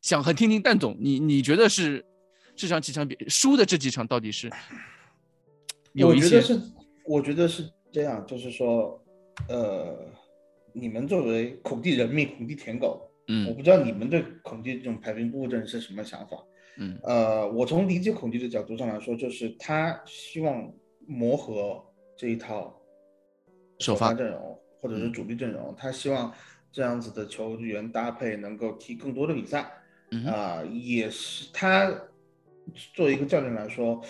[0.01, 2.05] 想和听听蛋总，你你觉得是
[2.57, 4.51] 这场几场比输的这几场到底是
[5.93, 6.63] 有一些我觉得是，
[7.11, 9.03] 我觉得是这样，就是说，
[9.49, 9.99] 呃，
[10.73, 16.37] 你们作为孔蒂人命、孔蒂舔狗，嗯我嗯不知道你们对孔蒂这种排兵布阵是什么想法。
[16.79, 20.73] 嗯呃，我从理解孔蒂的角度上来说，就是他希望
[21.05, 21.85] 磨合
[22.17, 22.81] 这一套
[23.81, 26.33] 首发阵容或者是主力阵容，他希望
[26.71, 29.69] 这样子的球员搭配能够踢更多的比赛。
[30.13, 31.91] 嗯啊、也是他
[32.95, 34.01] 作为一个教练来说，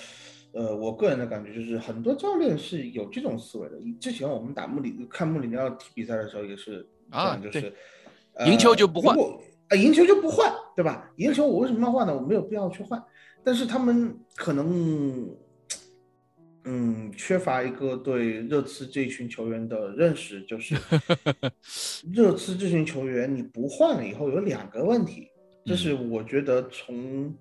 [0.53, 3.77] 呃，我个人的感觉就是很多教练是有这种思维的。
[4.01, 7.73] 之前我们打穆里看穆里尼奥踢比赛的时候也是这啊样，就是、
[8.35, 9.17] 呃赢球就不换
[9.69, 11.11] 啊，赢球就不换，对吧？
[11.17, 12.15] 赢球我为什么要换呢？
[12.15, 13.01] 我没有必要去换。
[13.45, 15.31] 但是他们可能，
[16.65, 20.75] 嗯，缺乏一个对热刺这群球员的认识，就是
[22.13, 25.29] 热刺这群球员你不换了以后有两个问题，
[25.65, 27.35] 这是我觉得从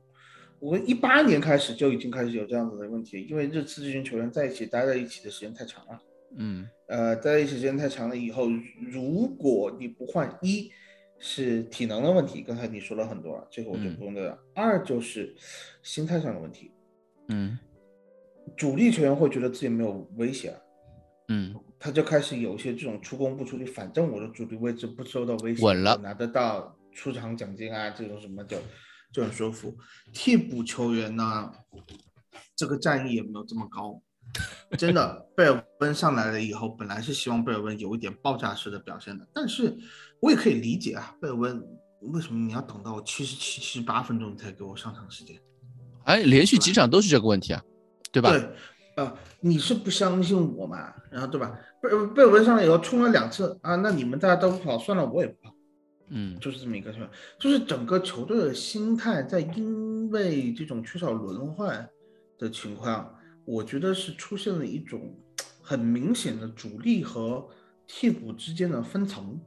[0.59, 6.01] 我们一八年开始就已经开始有这样子的问题，因为这次这群球员在一起待在一起的时间太长了。
[6.35, 8.47] 嗯呃，待在一起时间太长了以后，
[8.91, 10.71] 如果你不换，一
[11.17, 14.37] 是体能的问题，刚才你说了很多了，这个我就嗯不用了。
[14.53, 15.35] 二就是
[15.81, 16.71] 心态上的问题，
[17.29, 17.57] 嗯
[18.55, 20.61] 主力球员会觉得自己没有威胁了，
[21.29, 28.57] 嗯他就开始有一些这种出工不出力，反正我的主力位置不受到威胁，稳了拿得到出场奖金啊，这种什么就
[29.11, 29.75] 就很舒服。
[30.13, 31.51] 替补球员呢，
[32.55, 34.01] 这个战力也没有这么高。
[34.77, 39.75] 真的，贝尔温上来了以后，本来是希望贝尔温有一点爆炸式的表现的，但是
[40.21, 41.59] 我也可以理解啊，贝尔温
[42.01, 45.35] 为什么你要等到七十七、七十八分钟才给我上场时间？
[46.03, 47.63] 哎，连续几场都是这个问题啊，
[48.11, 48.29] 对吧？
[48.29, 48.49] 对，
[48.97, 50.93] 呃，你是不相信我嘛？
[51.11, 51.59] 然后对吧？
[51.81, 55.55] 贝尔贝尔温上来以后冲了两次啊，那你们大家都不跑，算了，我也不跑，
[56.09, 57.11] 嗯就是这么一个情况。
[57.39, 61.87] 就是整个球队的心态在因为这种缺少轮换
[62.37, 65.15] 的情况，我觉得是出现了一种
[65.61, 67.47] 很明显的主力和
[67.87, 69.39] 替补之间的分层。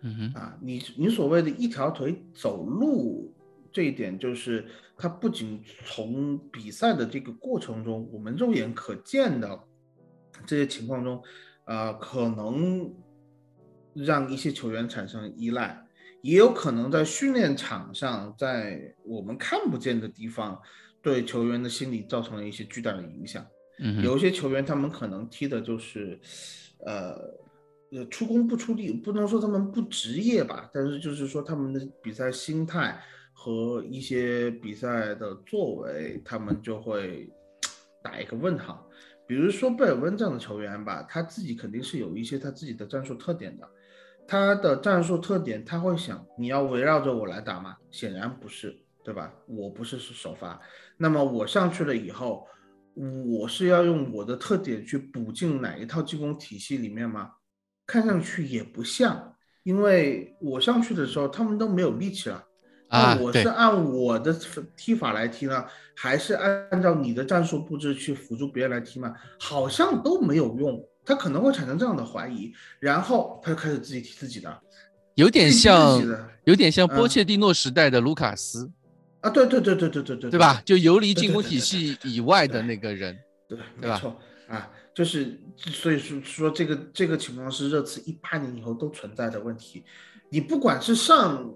[0.00, 3.34] 嗯哼啊，你你所谓的一条腿走路
[3.72, 4.64] 这一点，就是
[4.96, 9.60] 它不仅从比赛的这个过程中，我们肉眼可见的
[10.46, 11.20] 这些情况中，
[11.64, 12.94] 呃，可能
[13.92, 15.84] 让一些球员产生依赖，
[16.22, 20.60] 也有可能在训练场上，在我们看不见的地方，
[21.00, 23.46] 对球员的心理造成了一些巨大的影响。
[23.80, 26.18] 嗯有一些球员他们可能踢的就是，
[26.84, 27.14] 呃，
[27.92, 33.00] 呃，出工不出力，不能说他们不职业吧，但是就是说他们的比赛心态
[33.32, 37.30] 和一些比赛的作为，他们就会
[38.02, 38.84] 打一个问号。
[39.28, 43.68] 比如说贝尔温这样的球员吧，他自己肯定是有一些他自己的战术特点的。
[44.28, 47.74] 他的战术特点，他会想你要围绕着我来打吗？
[47.90, 49.32] 显然不是，对吧？
[49.46, 50.60] 我不是是首发，
[50.98, 52.46] 那么我上去了以后，
[53.26, 57.30] 我是要用我的特点去补进哪一套进攻体系里面吗？
[57.86, 62.44] 看上去也不像，因为我上去的时候他们都没有力气了。
[62.88, 64.34] 啊那我是按我的
[64.74, 65.64] 踢法来踢呢，
[65.94, 69.14] 还是按照你的战术布置去辅助别人来踢吗？
[69.38, 74.60] 好像都没有用，他可能会产生这样的怀疑，然后他就开始自己提自己的
[75.14, 75.98] 有点像
[76.44, 78.70] 有点像波嗯切蒂诺时代的卢卡斯，
[79.22, 80.60] 啊，对对对对对对对，对吧？
[80.66, 83.18] 就游离进攻体系以外的那个人，
[83.48, 89.82] 对，对吧没错啊，就是所以说说这个这个情况是热刺一八年以后都存在的问题。
[90.28, 91.50] 你不管是上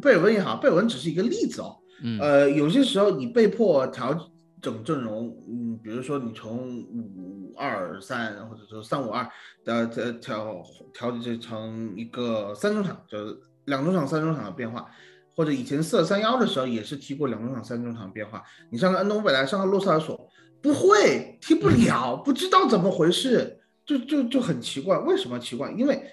[0.00, 1.76] 贝尔温也好，贝尔温只是一个例子哦。
[2.04, 4.31] 嗯呃，有些时候你被迫调
[4.62, 9.28] 整阵容，嗯，比如说你从五二三或者说三五二
[9.64, 10.62] 的这调
[10.94, 14.88] 调节成一个三中场，就是两中场、三中场的变化。
[15.34, 18.44] 或者以前四二三幺的时候也是踢过两中场、三中场变化。
[18.70, 24.98] 你上个恩东贝莱，上个洛塞尔索，不会踢不了，不知道怎么回事，就就就很奇怪。
[24.98, 25.72] 为什么奇怪？
[25.72, 26.04] 因为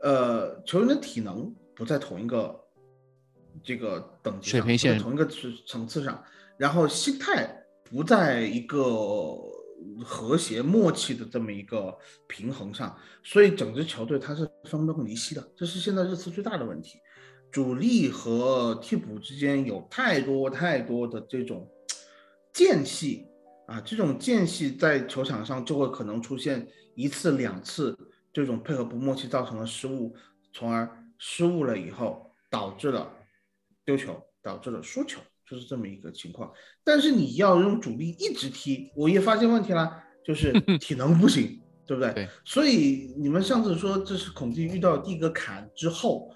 [0.00, 2.60] 呃，球员的体能不在同一个
[3.64, 6.22] 这个等级上水平线同一个层层次上，
[6.56, 7.59] 然后心态
[7.90, 8.78] 不在一个
[10.04, 11.96] 和谐默契的这么一个
[12.28, 16.98] 平衡上，所以整支球队它是分崩离析的，这是现在热刺最大的问题。
[17.50, 21.68] 主力和替补之间有太多太多的这种
[22.52, 23.26] 间隙
[23.66, 27.98] 啊，这种间隙在球场上就会可能出现一次两次
[28.32, 30.14] 这种配合不默契造成的失误，
[30.52, 33.12] 从而失误了以后导致了
[33.84, 35.20] 丢球，导致了输球，
[35.50, 36.52] 就是这么一个情况。
[36.84, 39.90] 但是你要用主力一直踢，我也发现问题了，
[40.24, 42.12] 就是 体能不行，对不对？
[42.12, 46.32] 对所以你们上次说这是孔蒂遇到第一个坎之后，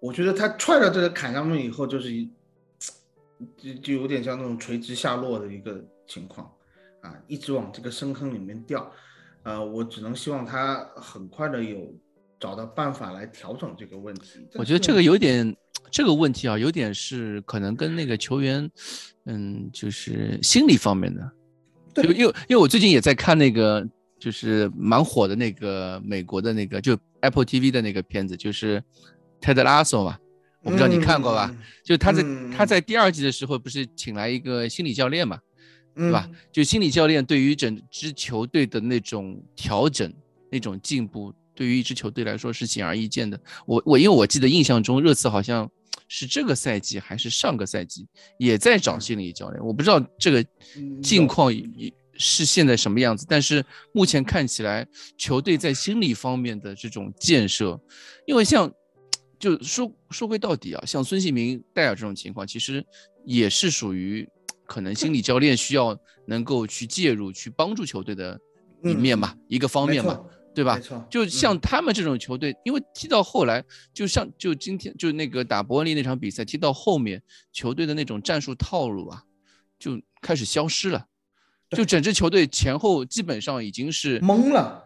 [0.00, 2.28] 我觉得他踹到这个坎上面以后，就是一
[3.56, 6.50] 就就有点像那种垂直下落的一个情况
[7.02, 8.90] 啊，一直往这个深坑里面掉。
[9.42, 11.94] 呃，我只能希望他很快的有
[12.40, 14.44] 找到办法来调整这个问题。
[14.54, 15.56] 我觉得这个有点
[15.90, 18.68] 这个问题啊，有点是可能跟那个球员，
[19.26, 21.32] 嗯，就是心理方面的。
[21.94, 23.86] 对就因为因为我最近也在看那个，
[24.18, 28.82] 就是蛮火的那个美国的那个，就 Apple TV 的那个片子，就是
[29.40, 30.18] Ted Lasso 嘛，
[30.62, 31.48] 我不知道你看过吧？
[31.50, 31.58] 嗯？
[31.84, 35.38] 就他在、嗯他在第二季的时候不是请来一个心理教练嘛，
[35.94, 36.28] 嗯，对吧？
[36.52, 40.12] 就心理教练对于整支球队的那种调整、
[40.50, 43.40] 那种进步，对于一支球队来说是显而易见的。
[43.66, 45.68] 我我因为我记得印象中热刺好像
[46.06, 48.06] 是这个赛季还是上个赛季
[48.38, 50.40] 也在找心理教练，我不知道这个
[50.76, 54.86] 嗯境况也是现在什么样子，但是目前看起来
[55.18, 57.80] 球队在心理方面的这种建设，
[58.26, 58.72] 因为像
[59.38, 62.84] 就说说归到底啊，像孙兴民、戴尔这种情况，其实
[63.24, 64.26] 也是属于
[64.64, 68.40] 可能心理教练需要能够去介入、去帮助球队的
[68.82, 70.80] 一面嘛，一个方面嘛，没错对吧没？
[70.80, 79.22] 错，就嗯像他们这种球队，因为踢到后来，就像就今天就那个打伯恩利那场比赛，踢到后面，球队的那种战术套路啊，
[79.78, 81.04] 就开始消失了，
[81.68, 84.82] 就整支球队前后基本上已经是懵了，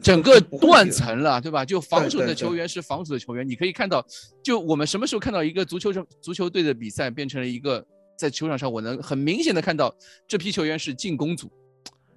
[0.00, 1.64] 整个断层了，对吧？
[1.64, 4.06] 就防守的球员是防守的球员，你可以看到，
[4.40, 7.84] 就我们什么时候看到一个足球上足球队的比赛变成了一个
[8.16, 9.92] 在球场上，我能很明显的看到
[10.28, 11.50] 这批球员是进攻组，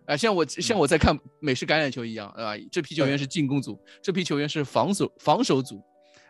[0.10, 5.80] 啊、像我像我在看美式橄榄球一样，啊、这批球员是进攻组，这批球员是防守防守组，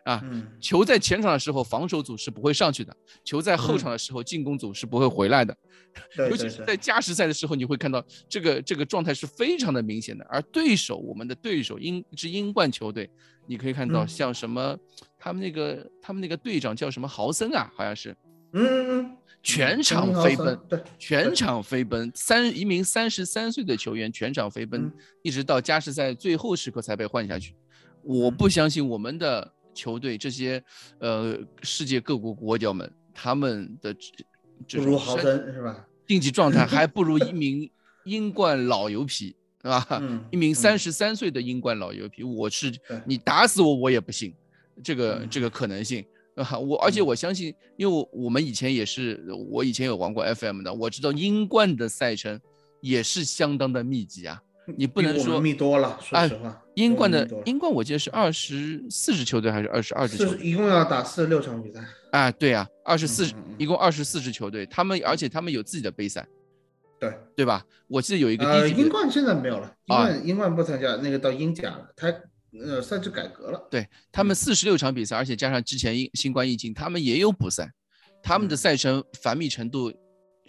[0.03, 2.91] 啊，嗯球在前场的时候，防守组是不会上去的；
[3.23, 5.55] 球在后嗯场的时候，进攻组是不会回来的。
[6.17, 10.25] 尤其是在加时赛的时候，你会看到这个这个状态是非常的明显的。
[10.29, 13.09] 而对手，我们的对手英一支英冠球队，
[13.47, 14.77] 你可以看到嗯像什么，
[15.17, 18.13] 他们那个他们那个队长叫什么豪森啊，好像是
[18.51, 27.53] 嗯，全场飞奔，对，全场飞奔，三一名三十三岁的球员全场飞奔，一直到加时赛最后时刻才被换下去。
[28.01, 30.63] 我不相信我们的球队这些
[30.99, 34.25] 呃世界各国国脚们，他们的这
[34.67, 35.85] 这不如豪森是吧？
[36.07, 37.69] 竞技状态还不如一名
[38.05, 40.01] 英冠老油皮，是吧？
[40.31, 42.73] 一名三十三岁的英冠老油皮，我是
[43.05, 44.33] 你打死我我也不信
[44.83, 46.03] 这个这个可能性。
[46.43, 52.39] 啊，我而且嗯我相信，因为我我们以前也是，我以前有玩过 FM 的，我知道英冠的赛程
[52.81, 54.41] 也是相当的密集啊。
[54.77, 60.37] 你不能说密多了，说哎实话，英冠的英冠，我记得是二十四支球队还是二十二支球队？
[60.37, 66.27] 四一共要打四十六场比赛，啊，对啊，二十四一共二十四支球队，他们而且他们有自己的杯赛，
[66.99, 67.11] 对。
[67.35, 67.65] 对吧？
[67.87, 72.13] 我记得有一个英冠现在没有了，英啊冠英冠不参加，那个到英甲了，他
[72.53, 73.67] 呃赛制改革了。
[73.69, 77.71] 对他们嗯四十六场比赛，而且加上之前疫新冠疫情，他们也有补赛，
[78.23, 79.91] 他们的嗯赛程繁密程度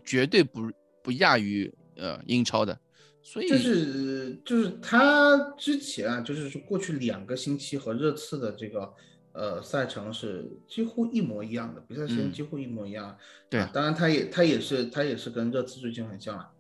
[0.05, 0.71] 绝对不
[1.03, 2.79] 不亚于呃英超的，
[3.23, 8.93] 所以就是就是他之前啊，就是说过去两个星期和热刺的这个
[9.33, 13.17] 呃赛程是几乎一模一样的，比赛时间嗯几乎一模一样。
[13.49, 16.51] 对啊，当然他也他也是他也是跟热刺最近很像了。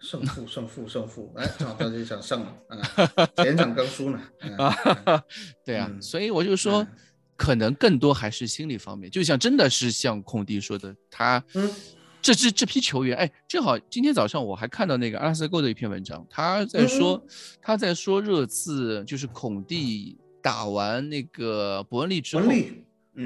[0.00, 3.26] 胜负胜负胜负，哎，正好到这场胜了啊！
[3.36, 5.24] 前场刚输呢，嗯啊，
[5.64, 6.88] 对啊，嗯所以我就说嗯，
[7.36, 11.70] 可能更多还是心理方面，就像真的是像孔蒂说的，他嗯。
[12.22, 17.28] 这支这批球员，哎，正好今天早上我还看到那个阿拉斯购的一篇文章，他在说嗯。
[17.62, 22.44] 他在说热刺就是孔蒂打完那个伯恩利之后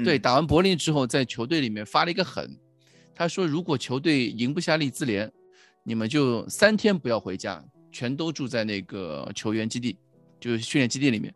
[0.05, 2.57] 对，打完伯恩利之后，在球队里面发了一个狠，
[3.13, 5.29] 他说如果球队赢不下利兹联，
[5.87, 9.95] 你们就三天不要回家，全都住在那个球员基地，
[10.39, 11.31] 就是训练基地里面。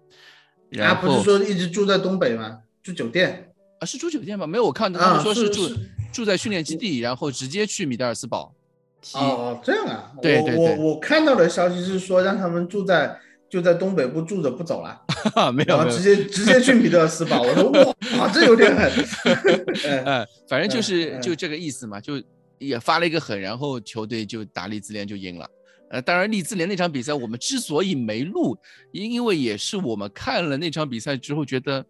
[0.72, 2.60] 他然后不是说一直住在东北吗？
[2.82, 4.48] 住酒店啊是住酒店吗？
[4.48, 5.76] 没有，我看到他啊们说住、是是
[6.12, 8.52] 住在训练基地，然后直接去米德尔斯堡。
[9.14, 13.18] 哦，这样啊，对对对我我看到的消息是说让他们住在
[13.50, 15.02] 就在东北部住着不走了，
[15.66, 17.42] 然后直，接 直接去米德尔斯堡。
[17.42, 17.72] 我说
[18.18, 18.92] 哇，这有点狠。
[19.86, 22.22] 哎呃，反正就是就这个意思嘛，就
[22.60, 25.50] 也发了一个狠，然后球队就打利兹联就赢了。
[25.90, 28.56] 呃，当然利兹联那场比赛我们之所以没录，
[28.92, 31.84] 因因为也是我们看了那场比赛之后觉得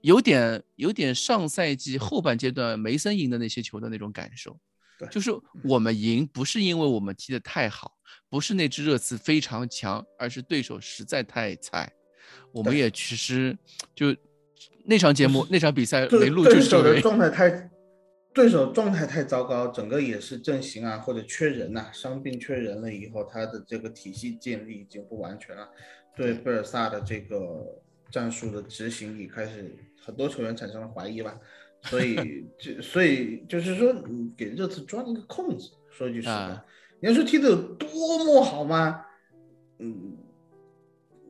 [0.00, 4.56] 有点有点上赛季后半阶段梅森赢的那些球的那种感受
[4.96, 5.32] 对，就是
[5.64, 7.96] 我们赢不是因为我们踢得太好，
[8.28, 11.92] 不是那支热刺非常强，而是对手实在太菜。
[12.52, 13.56] 我们也其实
[13.94, 14.14] 就
[14.84, 17.70] 那场节目 那场比赛没录，就对手的是因为状态太，
[18.38, 25.68] 对手状态太糟糕，整个也是阵型啊或者缺人呐、伤病缺人了以后，他的这个体系建立已经不完全了，
[26.14, 27.82] 对贝尔萨的这个
[28.12, 31.36] 战术的执行也开始很多球员产生了怀疑吧，
[31.82, 36.64] 所以 就所以就是说，你给热刺钻一个空子，说句实话，啊
[37.00, 39.04] 你要说踢得有多么好吗？
[39.80, 40.16] 嗯。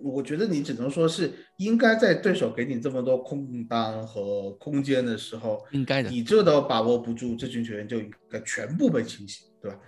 [0.01, 9.79] 我觉得你只能说是应该在对手给你这么多空当和空间的时候，应该的你这都把握不住，这群球员就应该全部被清洗，对吧？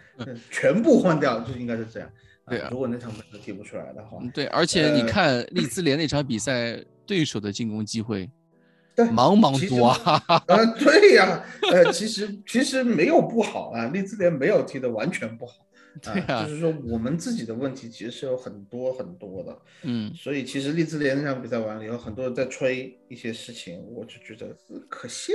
[0.51, 2.11] 全部换掉就应该是这样。
[2.49, 8.29] 对啊如果那场比赛踢不出来的话，嗯对，而且你呃看利兹联那场比赛，对手的进攻机会
[8.97, 15.55] 对，茫茫多啊，呃，对呀、呃，其实其实没有不好啊，利兹联没有踢的完全不好。
[16.03, 25.32] 对啊就是说我们自己的问题其实是有很多很多的，嗯，所以其实利兹联那场比赛完了以后，很多人在吹一些事情，我就觉得呃可笑。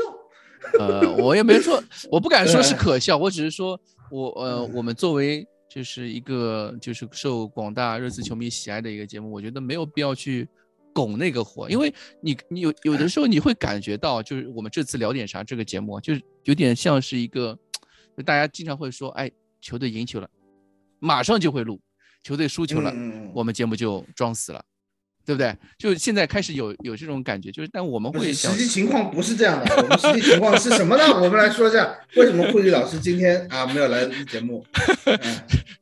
[0.79, 3.79] 呃，我也没说， 我不敢说是可笑，我只是说
[4.09, 10.47] 我呃，嗯我们作为就是一个就是受广大热刺球迷喜爱的一个节目，我觉得没有必要去
[10.93, 17.55] 拱那个火，因为你你有有的时候你会感觉到，就是我们这次聊点啥这个节目啊，就是有点像是一个，
[18.17, 19.29] 就大家经常会说，哎，
[19.61, 20.27] 球队赢球了，
[21.05, 21.79] 马上就会录，
[22.23, 22.93] 球队输球了，
[23.33, 24.63] 我们节目就装死了。
[25.27, 25.57] 对不对？
[25.79, 29.75] 就现在开始有有这种感觉，就是但我们，会想实际情况不是这样的。
[29.75, 31.03] 我们实际情况是什么呢？
[31.15, 34.63] 我们来说一下，为什么库里老师今天啊没有来录节目？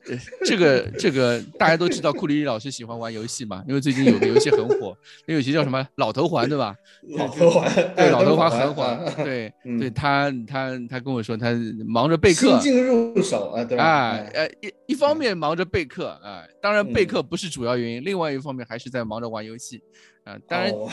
[0.46, 4.96] 这个这个大家都知道，库里老师喜欢玩游戏嘛，因为最近有个游戏很火，
[5.28, 6.74] 那游戏叫什么老头环，对吧？
[7.18, 11.52] 老头环，对，哎老头环环很火啊，对 嗯对，他他他跟我说他
[11.86, 13.84] 忙着备课新进入手啊，对吧？
[13.84, 17.08] 啊，哎呃一一方面忙着备课啊，当然备嗯。
[17.08, 19.82] 课不是主要原因，另外一方面还是在忙着玩游戏
[20.24, 20.88] 啊，当然哦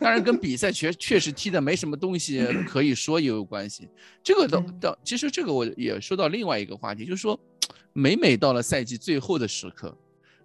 [0.00, 3.86] 当然跟比赛确确实踢的没什么东西可以说也有关系。
[4.24, 4.80] 这个倒嗯。
[4.80, 7.38] 倒，其实这个我也说到另外一个话题，就是说，
[7.92, 9.94] 每每到了赛季最后的时刻，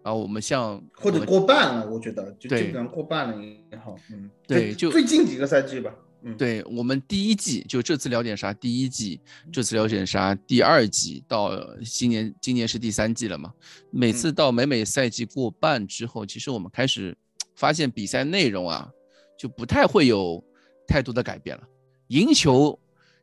[0.03, 5.95] 啊，我们像或者过半了，我觉得就基本上过半了也好，嗯，对就最近几个赛季吧，
[6.27, 9.19] 嗯，对我们第一季就这次聊点啥，第一季
[9.51, 13.53] 这次聊点啥，第二季到今年今年是第三季了嘛？
[13.91, 17.17] 每次到每每赛季过半之后，其实我们开始
[17.55, 18.89] 发现比赛内容啊，
[19.37, 20.43] 就不太会有
[20.85, 21.63] 太多的改变了。
[22.07, 22.77] 赢球，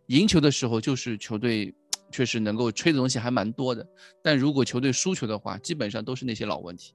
[0.06, 1.74] 赢球的时候就是球队
[2.10, 3.86] 确实能够吹的东西还蛮多的，
[4.22, 6.94] 但如果球队输球的话，基本上都是那些老问题。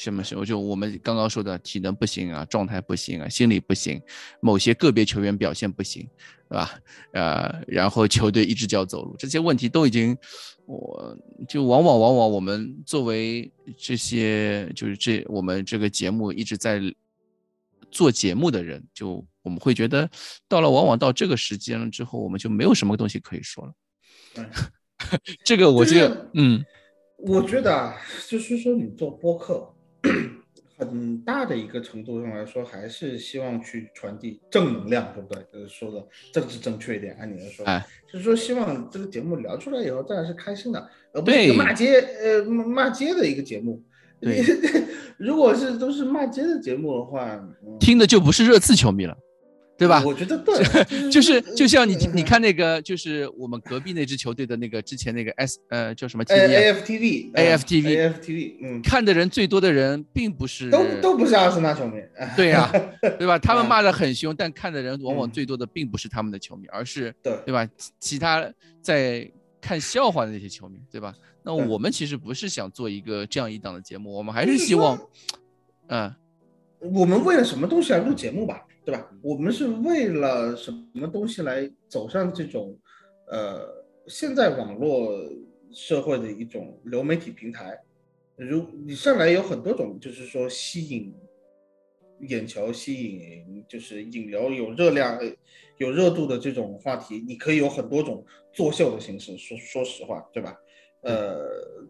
[0.00, 4.00] 什么时候就我们刚刚说的体能不行啊，状态不行啊，心理不行，
[4.40, 6.08] 某些个别球员表现不行，
[6.48, 6.80] 对吧？
[7.12, 10.16] 呃，然后球队一只脚走路，这些问题都已经，
[10.64, 11.14] 我
[11.46, 16.80] 就往往往往我们作为这些就是这我们这个节目一直在
[17.90, 20.08] 做节目的人，就我们会觉得
[20.48, 23.72] 到了往往到这个时间了之后，我们就没有什么东西可以说了。
[24.36, 24.50] 嗯
[25.44, 26.64] 这个我就是觉得，嗯，
[27.18, 27.96] 我觉得啊，
[28.28, 29.74] 就是说你做播客，
[30.78, 35.44] 很大的一个程度上来说，还是希望去传递正能量，对不对？
[35.52, 41.48] 就是说的政治正确一点，按你来说，哎，就是说希望这个节目聊出来以后，大家是开心的，而不是一对。
[41.48, 43.82] 个骂街呃骂骂街的一个节目。
[44.20, 44.42] 对，
[45.18, 49.16] 如果是都是骂街的节目的话，嗯、听的就不是热刺球迷了，
[49.80, 50.02] 对吧？
[50.04, 50.54] 我觉得对，
[51.10, 61.94] 就是就像你嗯你看那个，就是我们隔壁那支球队的那个之前那个 S 呃叫什么 TV 呃啊？AFTV AFTV AFTV，嗯，看的人最多的人并不是都都不是阿森纳球迷，
[62.36, 62.70] 对呀、
[63.18, 63.38] 对吧？
[63.40, 63.68] 他们嗯。
[63.68, 65.30] 骂的很凶，但看的人往往嗯。
[65.30, 67.32] 最多的并不是他们的球迷，而是对。
[67.46, 67.66] 对吧？
[67.78, 68.46] 其其他
[68.82, 69.26] 在
[69.62, 71.14] 看笑话的那些球迷，对吧？
[71.42, 74.98] 那我们其实不是想做一个这样一档的节目，我们还是是希望，
[75.88, 76.14] 嗯，
[76.80, 79.10] 我们为了什么东西来录节目吧，对吧？
[79.22, 82.78] 我们是为了什么东西来走上这种，
[83.28, 85.10] 呃，现在网络
[85.72, 87.78] 社会的一种流媒体平台。
[88.36, 91.14] 如你上来有很多种，就是说吸引
[92.20, 95.26] 眼球、吸引就是引流、有热量、呃
[95.78, 98.22] 有热度的这种话题，你可以有很多种
[98.52, 99.34] 作秀的形式。
[99.38, 100.54] 说说实话，对吧？
[101.00, 101.48] 呃，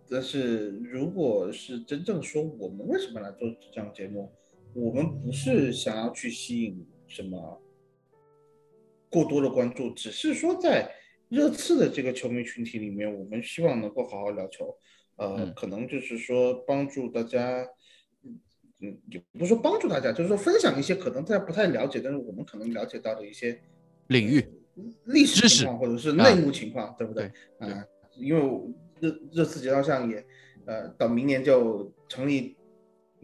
[0.08, 4.30] 但是如果是真正说我们为什么来做这样节目，
[4.74, 7.60] 我们不是想要去吸引什么
[9.10, 10.90] 过多的关注，只是说在
[11.28, 14.76] 热刺的这个球迷群体里面，我们希望能够好好聊球，
[15.16, 17.66] 呃，嗯可能就是说帮助大家，
[18.22, 18.38] 嗯
[18.80, 23.60] 嗯，也不是说帮助大家，就是说分享一些可能大家不太了解，但是我们可能了解到的一些
[24.08, 24.44] 领域
[25.04, 27.30] 历史情况或者是内幕情况，对不对？
[27.58, 27.84] 对啊，
[28.16, 30.24] 因为热热刺集道上也，
[30.66, 32.56] 呃，到明年就成立，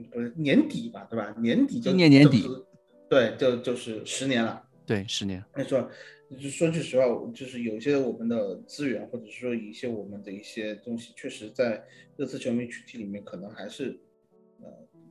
[0.05, 1.35] 不是年底吧，对吧？
[1.39, 2.49] 年底就今年年底
[3.09, 4.63] 对，就就是十年了。
[4.85, 5.91] 对，十年，没错，
[6.41, 11.85] 就说句实话，就是有些我们的资源，或者是说一些我们的一些东西，确实在
[12.17, 13.99] 热刺球迷群体里面可能还是，
[14.61, 14.69] 呃，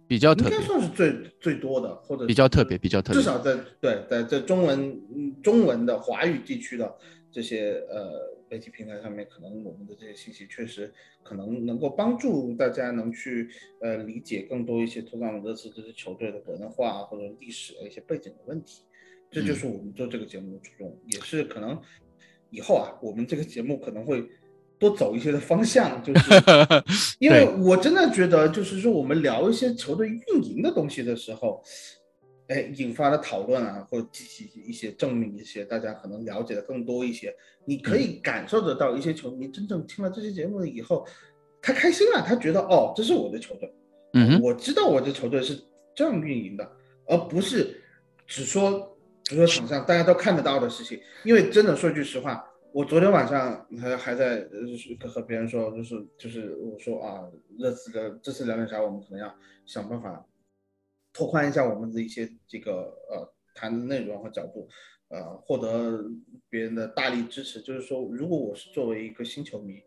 [0.07, 3.25] 比较特别，算是最最多的，或者比较特别，比较特别至。
[3.27, 4.79] 少在对在在中文
[5.13, 6.95] 嗯中文的华语地区的
[7.29, 10.93] 这些呃媒体平台上面，可能我们的这些信息确实
[11.23, 13.49] 可能能够帮助大家能去
[13.81, 18.83] 呃理解更多一些托特纳姆热刺这支球队的文化或者历史的一些背景的问题。
[19.31, 21.81] 这嗯就是我们做这个节目的初衷，也是可能
[22.51, 24.23] 以后啊，我们这个节目可能会
[24.77, 26.31] 多走一些的方向，就是
[27.19, 31.61] 因为我真的觉得，就是说我们聊一些球队运营的东西的时候，
[32.47, 37.35] 哎，引发的讨论啊，或者激起一些证明一些，大家可能了解的更多一些。
[37.65, 41.07] 你可以感受得到，一些球迷真正听了这些节目以后，
[41.59, 43.73] 他开心了，他觉得哦，这是我的球队，
[44.13, 45.59] 嗯，我知道我的球队是
[45.95, 46.71] 这样运营的，
[47.07, 47.81] 而不是
[48.27, 50.99] 只说只说场上大家都看得到的事情。
[51.23, 54.47] 因为真的说句实话，我昨天晚上还还在
[55.07, 57.23] 和别人说，就是就是我说啊，
[57.59, 59.33] 这次的这次聊点啥，我们可能要
[59.65, 60.23] 想办法。
[61.15, 64.67] 拓宽一下我们的一些这个呃谈的内容和角度，
[65.07, 66.03] 呃，获得
[66.49, 67.61] 别人的大力支持。
[67.61, 69.81] 就是说，如果我是作为一个新球迷，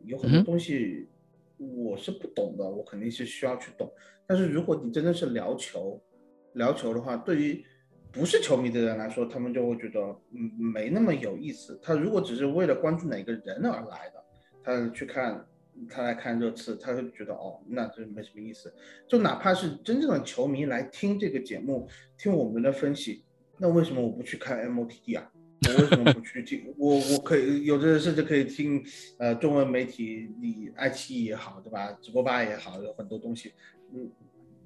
[0.00, 1.08] 有很多东西
[1.56, 3.88] 我是不懂的，我肯定是需要去懂。
[4.26, 6.02] 但是如果你真的是聊球，
[6.54, 7.64] 聊球的话，对于
[8.10, 10.00] 不是球迷的人来说，他们就会觉得
[10.32, 11.78] 嗯没那么有意思。
[11.80, 14.24] 他如果只是为了关注哪个人而来的，
[14.64, 15.46] 他去看。
[15.88, 18.72] 他来看热刺，他会觉得哦，那这没什么意思。
[19.08, 23.24] 就哪怕是真正的球迷来听这个节目，听我们的分析，
[23.58, 25.32] 那为什么我不去看 MOTD 啊？
[25.64, 26.72] 我为什么不去听？
[26.78, 28.84] 我我可以有的人甚至可以听
[29.18, 31.92] 呃中文媒体，你爱奇艺也好，对吧？
[32.02, 33.52] 直播吧也好，有很多东西，
[33.94, 34.10] 嗯，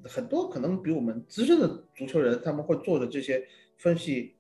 [0.05, 3.47] 很多可能比我们资深的足球人他们会做的这些
[3.77, 4.35] 分析，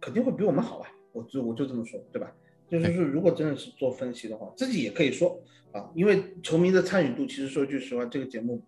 [0.00, 0.90] 肯定会比我们好啊。
[1.12, 2.30] 我就我就这么说，对吧？
[2.68, 5.40] 就是说，如果真的是做分析的话，自己也可以说
[5.72, 8.60] 啊，因为球迷的参与度，其实说句实话，这个节目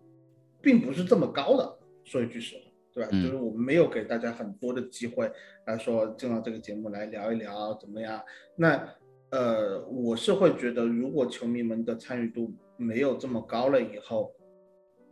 [0.61, 1.77] 并不是这么高的。
[2.05, 2.61] 说一句实话，
[2.93, 3.09] 对吧？
[3.11, 5.29] 就是我们没有给大家很多的机会
[5.67, 8.21] 来说进到这个节目来聊一聊怎么样。
[8.55, 8.87] 那
[9.31, 14.31] 呃，我是会觉得，如果球迷们的参与度没有这么高了以后，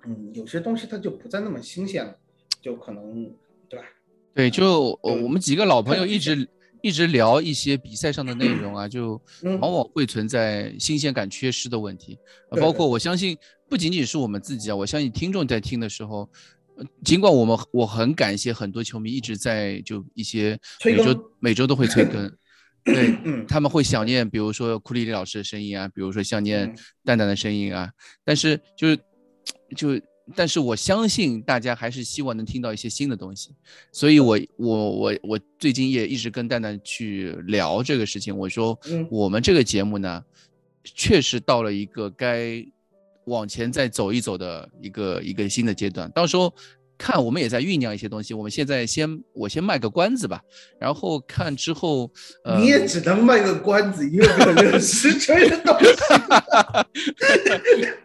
[0.05, 2.15] 嗯，有些东西它就不再那么新鲜了，
[2.61, 3.31] 就可能，
[3.67, 3.85] 对吧？
[4.33, 6.47] 对，就我们几个老朋友一直。
[6.81, 9.21] 一直聊一些比赛上的内容啊，就
[9.59, 12.17] 往往会存在新鲜感缺失的问题。
[12.51, 13.37] 包括我相信，
[13.69, 16.29] 不仅仅是我们自己啊，我相信听众在听的时候，
[17.03, 22.31] 尽管我们我很感谢很多球迷一直在就一些每周每周都会催更，
[22.83, 23.17] 对，
[23.47, 26.73] 他们会想念，比如说库里里老师的声音啊，比如说想念
[27.03, 27.91] 蛋蛋的声音啊，
[28.23, 28.97] 但是就是
[29.75, 30.01] 就。
[30.35, 33.51] 但是我相信大家还是希望能听到一些新的东西，
[33.91, 38.35] 所以我我我我最近也一直跟蛋蛋去聊这个事情。
[38.37, 38.77] 我说，
[39.09, 40.23] 我们这个节目呢，
[40.83, 42.65] 确实到了一个该
[43.25, 46.11] 往前再走一走的一个一个新的阶段。
[46.11, 46.53] 到时候。
[46.97, 48.33] 看，我们也在酝酿一些东西。
[48.33, 50.41] 我们现在先，我先卖个关子吧，
[50.79, 52.11] 然后看之后。
[52.43, 55.85] 呃，你也只能卖个关子，因为没有实锤的东西。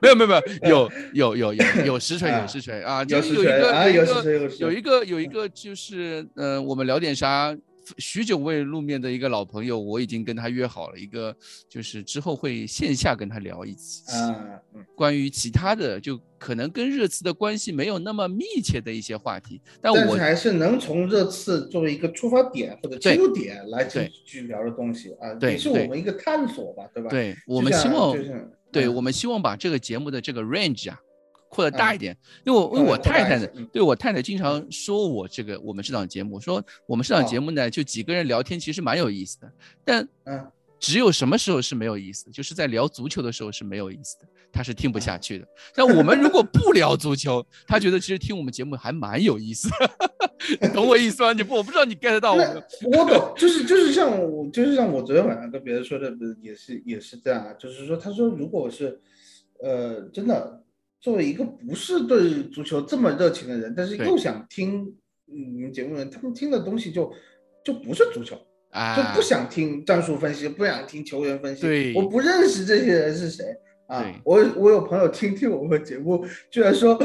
[0.01, 0.34] 没有没有没
[0.68, 3.03] 有，有有 有有有实锤有实锤啊！
[3.05, 3.88] 有实锤啊！
[3.88, 7.57] 有实锤有一个有一个就是，呃，我们聊点啥？
[7.99, 11.35] 许久未露面的一个老朋友，我已经跟他约好了一个，
[11.68, 14.22] 就是之后会线下跟他聊一次，
[14.95, 19.61] 关于其他的，就可能跟热刺的关系没有那么密切的一些话题。
[19.80, 27.11] 但我还是能从热刺作为一个出发点或者切入点来去去聊的东西啊，也是我们一个探索吧，对吧？
[27.11, 28.16] 对我们希望，
[28.70, 31.01] 对我们希望把这个节目的这个 range 啊。
[31.53, 39.53] 扩得大一点，因为我因为我太太呢，对我太太经常说我这个我们这档节目，说我们这档节目呢，就几个人聊天其实蛮有意思的，
[39.84, 40.50] 但嗯，
[40.80, 45.46] 只有什么时候是没有意思，就是在聊足球的时候是没有意思的，他是听不下去的。
[45.76, 49.68] 但我们如果不聊足球，他觉得其实听我们节目还蛮有意思
[50.59, 51.34] 的，懂我意思吗？
[51.34, 52.40] 你不，我不知道你 get 到我。
[52.96, 58.98] 我懂，就是就是像我就是像我昨天晚上跟别人说的，不是也是也是这样啊，就是说他说如果是
[59.62, 60.61] 呃真的。
[61.03, 64.94] 作为一个不是对足球这么热情的人，但是又想听
[65.26, 67.12] 你们节目的人，他们听的东西就
[67.64, 68.40] 就不是足球
[68.70, 71.62] 啊，就不想听战术分析，不想听球员分析。
[71.62, 73.44] 对，我不认识这些人是谁
[73.88, 74.14] 啊？
[74.24, 76.96] 我我有朋友听听我们节目，居然说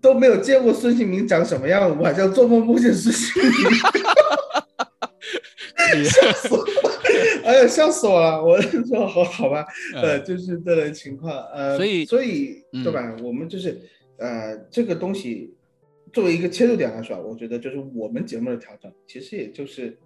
[0.00, 3.52] 都没有见过孙兴民长什么样，晚上做梦梦见孙兴民。
[6.08, 6.91] 笑死我！
[7.44, 8.42] 哎呀，笑死我了！
[8.42, 9.64] 我说好好吧，
[9.94, 13.16] 呃，就是这类情况，呃，所以所以对吧？
[13.22, 13.80] 我们就是
[14.18, 15.54] 呃，这个东西
[16.12, 19.98] 作为一个切入点来说，我觉得就是我们节目的调整，其实也就是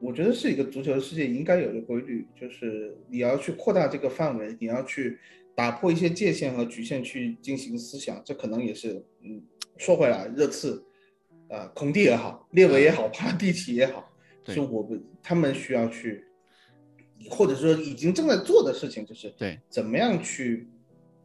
[0.00, 5.18] 我觉得是一个足球世界应该有的规律，就是你要去扩大这个范围，你要去
[5.54, 9.42] 打破一些界限和局限去进行思想，这可能也是嗯，
[9.76, 10.84] 说回来，热刺，
[11.48, 14.06] 呃，孔蒂也好，列维也好，帕蒂奇也好。
[14.46, 16.24] 是我们他们需要去，
[17.28, 20.68] 或者说已经正在做的事情，就是对怎么样去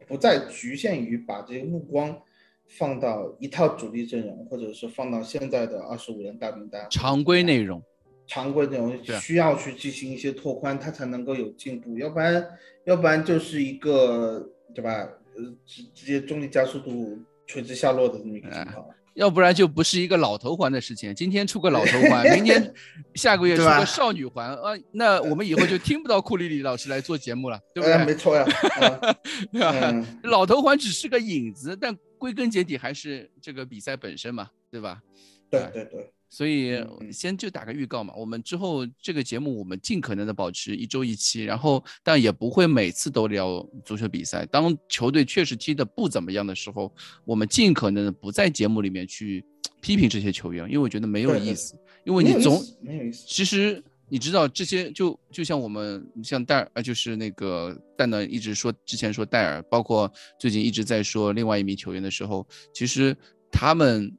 [0.08, 2.20] 不再局限于把这个目光
[2.68, 7.82] 放到一套主力阵容，或者是放到现在的二十五人大名单常规内容，
[8.28, 12.46] 常规内容需要去进行一些拓宽，它才能够有进步，要不然
[12.86, 15.08] 要不然就是一个对吧？
[15.38, 18.88] 呃，直直接重力加速度垂直下落的这么一个情况。
[19.16, 21.14] 要不然就不是一个老头环的事情。
[21.16, 22.74] 今天出个老头环，明天
[23.16, 28.14] 下个月出个少女环啊，那我们以后就听不到库里里老师来做节目了，对不哎，对？
[28.14, 29.16] 没错呀，啊
[29.52, 29.72] 对吧？
[29.82, 35.02] 嗯老头环只是个影子，但归根结底还是这个比赛本身嘛，对吧？
[35.50, 44.46] 对对对，所以先就打个预告嘛，我们之后这个节目我们尽可能的保持一周一期，然后但也不会每次都聊足球比赛。
[44.48, 49.46] 当球队确实踢得不怎么样的时候，我们尽可能的不在节目里面去
[49.82, 63.16] 批评这些球员，因为我觉得没有意思，因为你总思没有意思，其实你知道这些就就像我们像戴尔呃就是那个蛋蛋一直说之前说戴尔，包括最近一直在说另外一名球员的时候，其实
[63.52, 64.12] 他们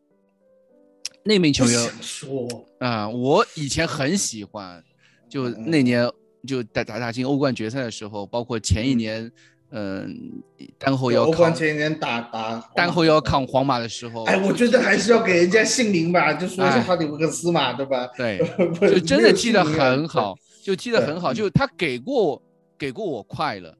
[1.26, 2.48] 那名球员说，
[2.78, 4.82] 啊、我以前很喜欢，
[5.28, 6.08] 就嗯那年
[6.46, 9.32] 就打打打进欧冠决赛的时候，包括前一嗯年，
[9.72, 10.42] 嗯、
[10.78, 16.80] 单后腰欧冠抗前一年打打单后腰抗皇马的时候，哎，我觉得还是要给人家姓名吧，就说是哎。
[16.80, 18.06] 哈里维克斯嘛，对吧？
[18.16, 18.40] 对，
[18.80, 22.40] 就真的踢得很好，就踢得很好，就他给过
[22.78, 23.76] 给过我快乐，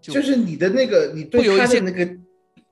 [0.00, 2.04] 就就是你的那个，你对他的那个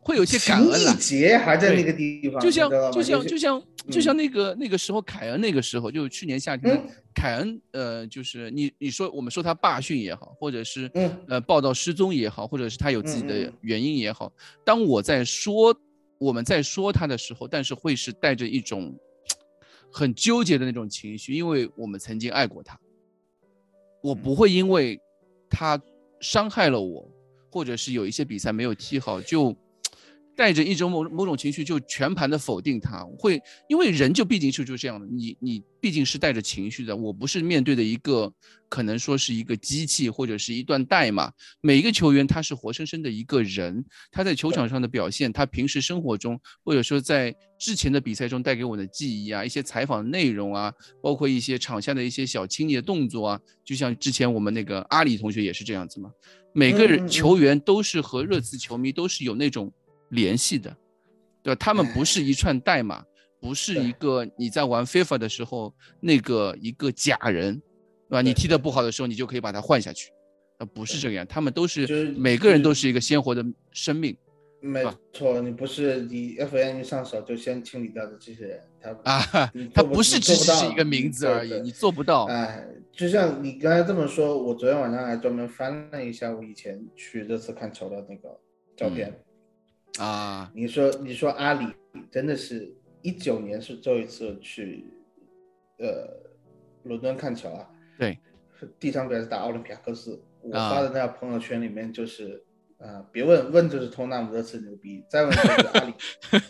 [0.00, 0.94] 会有一些感恩了。
[0.96, 4.02] 节还在那个地方，就像就像就像就嗯。
[4.02, 6.88] 像那个那个时候凯恩那个时候，就去年夏天嗯。
[7.14, 11.10] 凯恩，呃，就是你你说我们说他罢训也好，或者是嗯。
[11.28, 14.32] 呃报道失踪也好，或者是他有自己的原因也好，
[14.64, 15.74] 当我在说
[16.18, 18.94] 我们在说他的时候，但是会是带着一种
[19.90, 22.78] 很纠结的那种情绪，因为我们曾经爱过他，
[24.02, 25.00] 我不会因为
[25.50, 25.80] 他
[26.20, 27.08] 伤害了我，
[27.50, 29.56] 或者是有一些比赛没有踢好，就
[30.38, 33.04] 带着一种某某种情绪就全盘的否定他。
[33.18, 38.32] 会因为人就毕竟是就这样的，你你毕竟是带着情绪的，我不是面对的一个
[38.68, 41.32] 可能说是一个机器或者是一段代码。
[41.60, 50.72] 每一个球员他是活生生的一个人，他在球场上的表现，他平时生活中或者说在之前的比赛中带给我的记忆啊，一些采访内容啊，
[51.02, 56.08] 包括一些场下的一些小亲昵的动作啊，就像之前我们那个阿里同学也是这样子嘛。
[56.52, 59.72] 每个人球员都是和热刺球迷都是有那种
[60.10, 60.74] 联系的，
[61.42, 61.58] 对吧？
[61.58, 63.04] 他们不是一串代码，
[63.40, 67.54] 不是一个你在玩 FIFA 的时候那个一个假人，
[68.08, 68.22] 对吧？
[68.22, 70.10] 你踢得不好的时候，你就可以把它换下去，
[70.58, 74.16] 呃，不是这个样，他们都就是是每个人都是一个鲜活的生命
[74.60, 82.24] 没错，你不是你 FM 一上手就先清理掉的这些人，他啊你，他不不是只是一个名字而已，你做不到。
[82.24, 88.36] 哎，就像你刚才这么说，我昨天晚上还专门翻了一下我以前去热刺看球的那个
[88.76, 89.16] 照片。
[89.98, 91.66] 啊，你说，你说阿里
[92.10, 92.72] 真的是
[93.02, 94.84] 一九年是最后一次去，
[95.78, 96.08] 呃，
[96.84, 97.68] 伦敦看球啊？
[97.98, 98.18] 对，
[98.78, 102.42] 第一场比赛是打奥林匹亚克斯，我啊发的那条朋友圈里面就是，
[102.78, 105.94] 啊、别问问就是托纳姆热刺牛逼，再问就是阿里，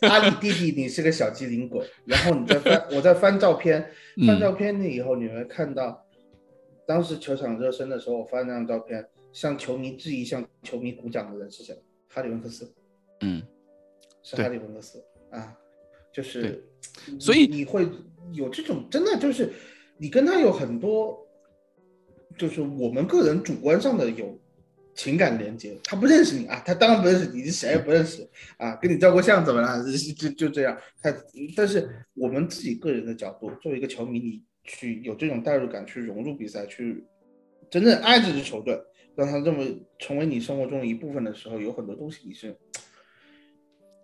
[0.09, 3.81] 阿里弟弟你是个小机灵鬼，然后你再翻， 我再翻照片，
[4.27, 6.05] 翻嗯照片以后你会看到，
[6.87, 11.75] 当时球场热身的时候，我发那张照片，向球迷质疑、向球迷鼓掌的人是谁？
[12.09, 12.71] 哈里温克斯。
[13.21, 13.43] 嗯，
[14.23, 15.57] 是哈利文克斯啊，
[16.12, 16.64] 就是
[17.19, 17.89] 所以你会
[18.33, 19.53] 有这种真的就是
[19.97, 21.19] 你跟他有很多，
[22.37, 24.39] 就是我们个人主观上的有
[24.95, 25.77] 情感连接。
[25.85, 29.83] 他不认识你啊，他当然不认识你，你谁也不认识啊，跟你照过相怎么了？
[29.85, 30.79] 就就就这样。
[31.03, 31.12] 他
[31.57, 37.05] 但是我们自己个人的角度，作为一个球迷，你去有这种代入感，去融入比赛，去
[37.71, 38.81] 真正爱这支球队，
[39.16, 39.64] 让他这么
[39.99, 42.57] 成为你生活中的一部分的时候，有很多东西你是。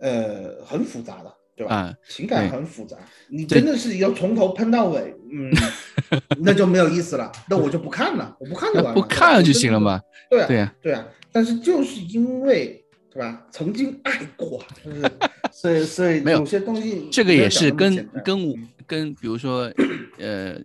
[0.01, 1.75] 呃，很复杂的，对吧？
[1.75, 2.97] 啊情感很复杂，
[3.29, 5.51] 你真的是要从头喷到尾，嗯，
[6.43, 10.01] 那就没有意思了，那我就不看了，我不看就完了，不看就我真的不行了嘛？
[10.31, 15.03] 对啊，对呀，对啊，但是就是因为对吧，曾经爱过，就是
[15.53, 19.73] 所以所以没有有些东西这个也是跟跟我嗯跟比如说，
[20.19, 20.57] 呃，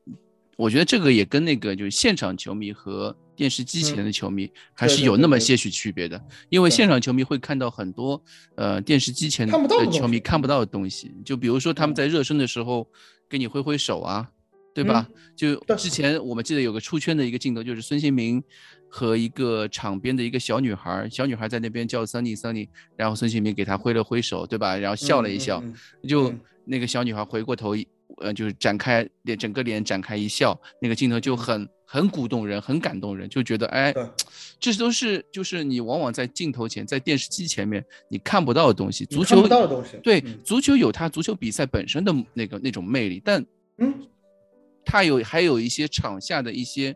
[0.57, 8.21] 我觉得这个也跟那个就是现场球迷和电视机前的球迷还是有那么些许区别的，因为现场球迷会看到很多
[8.55, 9.53] 呃电视机前的
[9.89, 11.95] 球迷看不到的东西，就比如说他们嗯。
[11.95, 12.85] 在热身的时候
[13.29, 14.29] 给你挥挥手啊，
[14.73, 15.07] 对吧？
[15.37, 18.43] 就之前我们记得有个出圈的一个镜头，就是孙兴民
[18.89, 22.67] 和一个场边的一个小女孩，小女孩在那边叫 Sunny Sunny，
[22.97, 24.75] 然后孙兴民给她挥了挥手，对吧？
[24.75, 25.63] 然后笑了一笑，
[26.05, 26.39] 就嗯。
[26.65, 27.87] 那个小女孩回过头一，
[28.17, 33.91] 呃，就是展开脸，整个脸展开一笑，那个镜头就很很鼓动人，很感动人，就觉得哎，
[34.61, 39.07] 这都是就是你往往在镜头前，在电视机前面你看不到的东西。
[39.07, 43.43] 足你看不球到的东西对嗯，足球有它足球比赛本身的那个那种魅力，但
[43.79, 43.91] 嗯，
[44.85, 46.95] 它有还有一些场下的一些，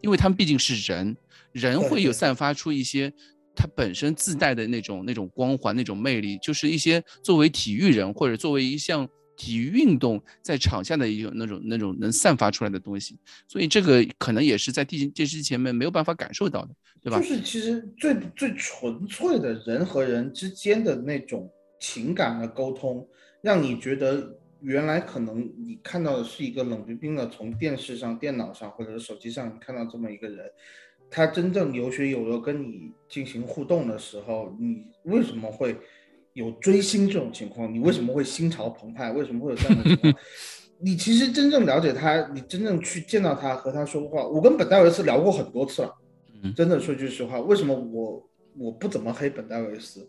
[0.00, 1.14] 因为他们毕竟是人，
[1.52, 3.12] 人会有散发出一些
[3.54, 9.06] 它本身自带的那种那种光环、那种魅力，就是一些作为体育人或者作为一项
[9.36, 13.18] 体育运动在场下的一种那种那种能散发出来的东西。
[13.48, 17.18] 所以这个可能也是在电电视机前面没有办法感受到的，对吧？
[17.18, 23.06] 就是其实最最纯粹的人和人之间的那种情感的沟通，
[23.40, 30.48] 让你觉得原来可能你看到的是一个冷冰冰的从电视上、电脑上或者是手机上看到这么一个人，
[31.10, 35.76] 他真正有血有肉跟你进行互动的时候，你为什么会
[36.34, 37.72] 有追星这种情况？
[37.72, 39.12] 你为什么会心潮澎湃？
[39.12, 40.14] 为什么会有这样的情况？
[40.84, 45.94] 你其实真正了解他，你真正去见到他和他说话，我跟本戴维斯聊过很多次了。
[46.42, 48.28] 嗯真的说句实话，为什么我
[48.58, 50.08] 我不怎么黑本戴维斯，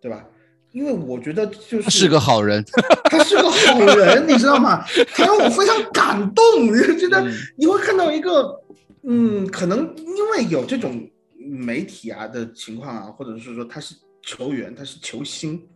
[0.00, 0.26] 对吧？
[0.72, 2.64] 因为我觉得就是他是个好人，
[3.10, 4.82] 他是个好人，你知道吗？
[5.14, 8.60] 他让我非常感动，你就觉得嗯你会看到一个，
[9.02, 11.06] 嗯，可能因为有这种
[11.38, 13.94] 媒体啊的情况啊，或者是说他是
[14.24, 15.68] 球员，他是球星，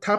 [0.00, 0.16] 他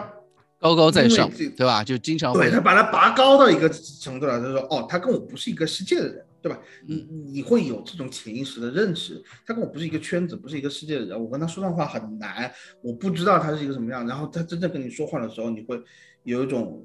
[0.58, 1.84] 高高在上对吧？
[1.84, 6.60] 就经常对他把他拔高到一个程度了，他说哦，他跟我不是一个世界的人，对吧？
[6.86, 15.80] 你你会有这种潜意识的认识，他跟我不是一个圈子，不是一个世界的人，我跟他说上话很难，我不知道他是一个什么样，然后他真正跟你说话的时候，你会
[16.24, 16.84] 有一种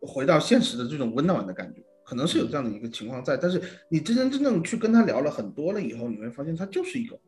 [0.00, 7.18] 回到现实的这种温暖的感觉，可能是有这样的一个情况在，但是你真真正正去跟他聊了很多了以后，你会发现他就是一个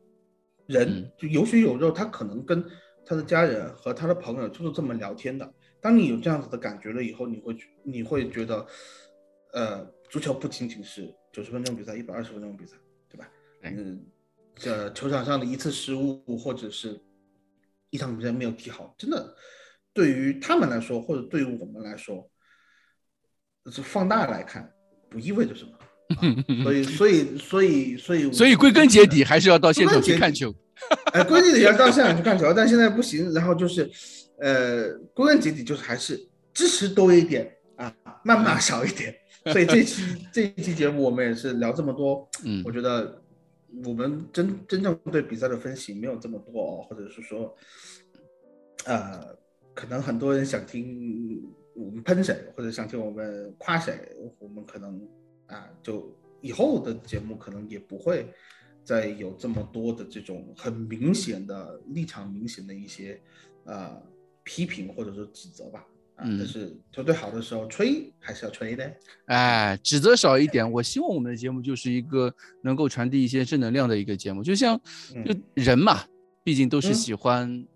[0.67, 2.63] 人嗯，就有血有肉，他可能跟
[3.11, 5.53] 他的家人和他的朋友就是这么聊天的。
[5.81, 8.65] 当你有这样子的感觉了以后，你会你会觉得，
[9.51, 12.77] 呃，足球不仅仅是九十分钟比赛、一百二十分钟比赛，
[13.09, 13.29] 对吧？
[13.63, 14.01] 嗯，
[14.55, 16.97] 这球场上的一次失误或者是
[17.89, 19.35] 一场比赛没有踢好，真的
[19.91, 22.31] 对于他们来说，或者对于我们来说，
[23.65, 24.73] 是放大来看，
[25.09, 25.77] 不意味着什么。
[26.15, 30.53] 啊、 所以，所以，所以，所以，所以归根结底还是要到现场去看球。
[31.13, 33.31] 哎，归根结底要到现场去看球，但现在不行。
[33.33, 33.89] 然后就是，
[34.39, 37.93] 呃，归根结底就是还是支持多一点啊，
[38.25, 39.15] 谩骂少一点。
[39.51, 43.19] 所以这期这一期节目我们也是聊这么多，嗯我觉得
[43.83, 47.55] 我们真真正对比赛的分析没有这么多哦，或者是说，
[48.85, 49.35] 呃，
[49.73, 51.41] 可能很多人想听
[51.73, 53.97] 我们喷谁，或者想听我们夸谁，
[54.37, 55.01] 我们可能
[55.51, 58.25] 啊，就以后的节目可能也不会
[58.83, 63.21] 再有这么多的这种很明显的立场明显的一些
[63.65, 64.01] 呃
[64.43, 65.85] 批评或者说指责吧。
[66.15, 68.91] 啊，嗯但是球队好的时候吹还是要吹的。
[69.25, 70.69] 哎，指责少一点。
[70.71, 74.79] 我希望我们的节目就是一个能够传递一些正能量的一个节目，就像
[75.25, 76.03] 就人嘛，
[76.43, 77.67] 毕竟都是嗯喜欢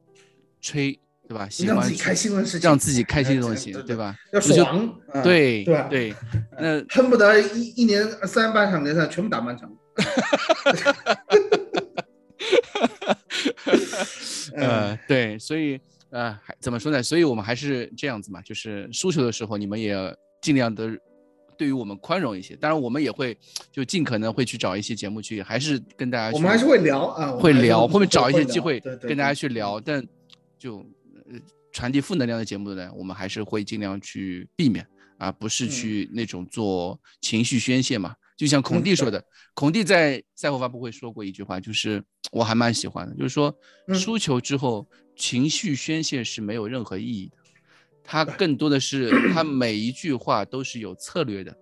[0.61, 1.47] 吹，对吧？
[1.49, 3.95] 喜欢让自己开心的事情，让自己开心的东哎西，对对？
[3.95, 4.15] 吧？
[4.31, 5.87] 要爽，啊对对吧？
[5.89, 6.13] 对，
[6.59, 9.71] 那恨不得一一年三百场联赛全部打满场。
[14.55, 15.79] 呃，对，所以
[16.11, 17.01] 呃，还怎么说呢？
[17.01, 19.95] 所以我们还是这样子嘛，就是输球的时候，你们也
[20.41, 20.89] 尽量的
[21.57, 22.55] 对于我们宽容一些。
[22.55, 23.37] 当然，我们也会
[23.71, 29.79] 就尽可能会去找一些节目去，还是跟大家我们还是会聊啊，会聊，后面找一些机会跟大家去聊。
[29.79, 30.05] 但
[30.57, 30.85] 就呃
[31.71, 35.69] 传递负能量的节目呢，我们还是会尽量去避免啊，不是嗯。
[35.69, 38.15] 去那种做情绪宣泄嘛。
[38.37, 39.23] 就像孔蒂说的，
[39.53, 43.53] 孔蒂在赛后发布会说过一句话，就是我还蛮喜欢的，就是说
[43.87, 43.95] 嗯。
[43.95, 47.37] 输球之后情绪宣泄是没有任何意义的，
[48.03, 51.55] 他更多的是 他每一句话都是有策略的。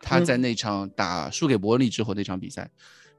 [0.00, 0.40] 他在嗯。
[0.42, 2.70] 那场打输给伯恩利之后那场比赛，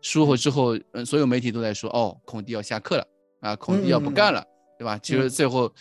[0.01, 3.07] 输后之后，嗯，所有媒体都在说，哦，孔蒂要下课了
[3.41, 4.45] 啊，孔蒂要不干了，
[4.80, 4.97] 对吧？
[5.03, 5.30] 其实嗯。
[5.30, 5.71] 最后，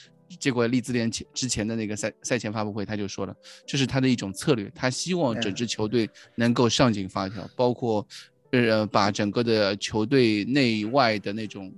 [0.41, 3.35] 结果利兹联前之前的那个赛赛前发布会，他就说了，
[3.65, 8.05] 这是他的一种策略，他希望整支球队能够上紧发条，包括
[8.51, 11.73] 呃把整个的球队内外的那种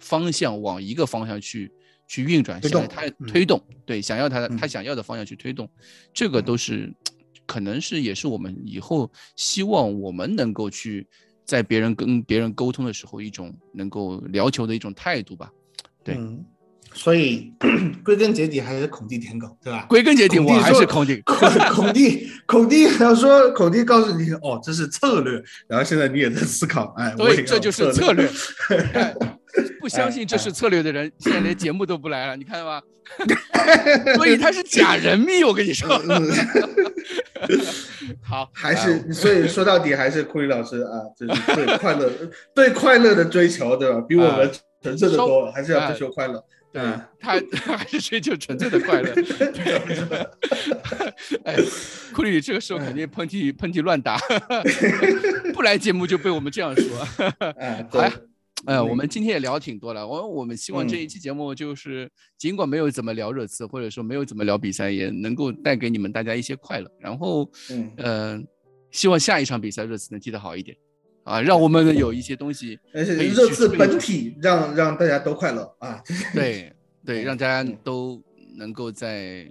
[0.00, 1.70] 方向往一个方向去
[2.08, 3.26] 去运转，推动他嗯。
[3.28, 5.70] 推动，对，想要他的他嗯想要的方向去推动，
[6.12, 6.92] 这个都是
[7.46, 11.06] 可能是也是我们以后希望我们能够去
[11.46, 15.50] 在别人跟别人沟通的时候一种能够聊球的一种态度吧。
[16.02, 16.16] 对。
[16.16, 16.44] 嗯，
[16.94, 17.52] 所以
[18.02, 19.84] 归根结底还是孔蒂舔狗，对吧？
[19.88, 21.20] 归根结底，我还是孔蒂。
[21.26, 28.30] 孔孔蒂，孔蒂要说，孔蒂告诉你，哦，这是策略，然后现在你也在思考，哎，我也对，这就是策策略。
[28.94, 29.14] 哎
[29.80, 32.80] 不相信这是策略的人，现在连节目都不来了，你看到吗？
[34.16, 35.88] 所以他是假人命，我跟你说。
[38.22, 42.10] 好，还哎是所以说到底还是库里老师啊，就是对快乐
[42.54, 44.00] 对快乐的追求，对吧？
[44.08, 44.50] 比我们
[44.82, 46.42] 纯粹的多，还是要追求快乐。
[46.74, 47.40] 对嗯 他
[47.76, 49.14] 还是追求纯粹的快乐。
[49.14, 50.26] 对
[51.44, 51.56] 哎，
[52.12, 54.18] 库里这个时候肯定喷嚏喷嚏乱打，
[55.54, 56.98] 不来节目就被我们这样说。
[57.58, 60.04] 哎，好呀对，哎，嗯我们今天也聊挺多了。
[60.04, 66.90] 我我们希望这一期节目就是，尽管没有怎么聊热刺，或者说没有怎么聊比赛，也能够带给你们大家一些快乐。
[66.98, 68.42] 然后，嗯呃，
[68.90, 70.76] 希望下一场比赛热刺能踢得好一点，
[71.24, 76.02] 啊，让我们有一些东西热刺本体让让大家都快乐啊！
[76.34, 76.72] 对
[77.04, 78.22] 对，让大家嗯都
[78.56, 79.50] 能够在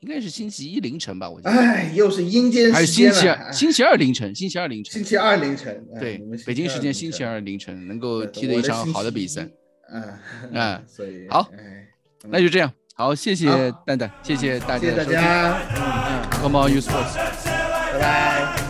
[0.00, 9.48] 应该是星期一凌晨吧，我觉得，哎，又是阴间还是时间了，星期二，哎星期二凌晨，星期二凌晨星，期二凌晨，哎对，北京时间星期二凌晨能够踢的一场好的比赛，，
[9.90, 10.02] 嗯
[10.52, 11.88] 嗯 所以好哎
[12.28, 13.46] 那就这样，好，谢谢
[13.86, 17.14] 蛋蛋，谢谢大家谢谢大家的收听家，嗯，，Come on, you sports。
[17.94, 18.63] 拜拜。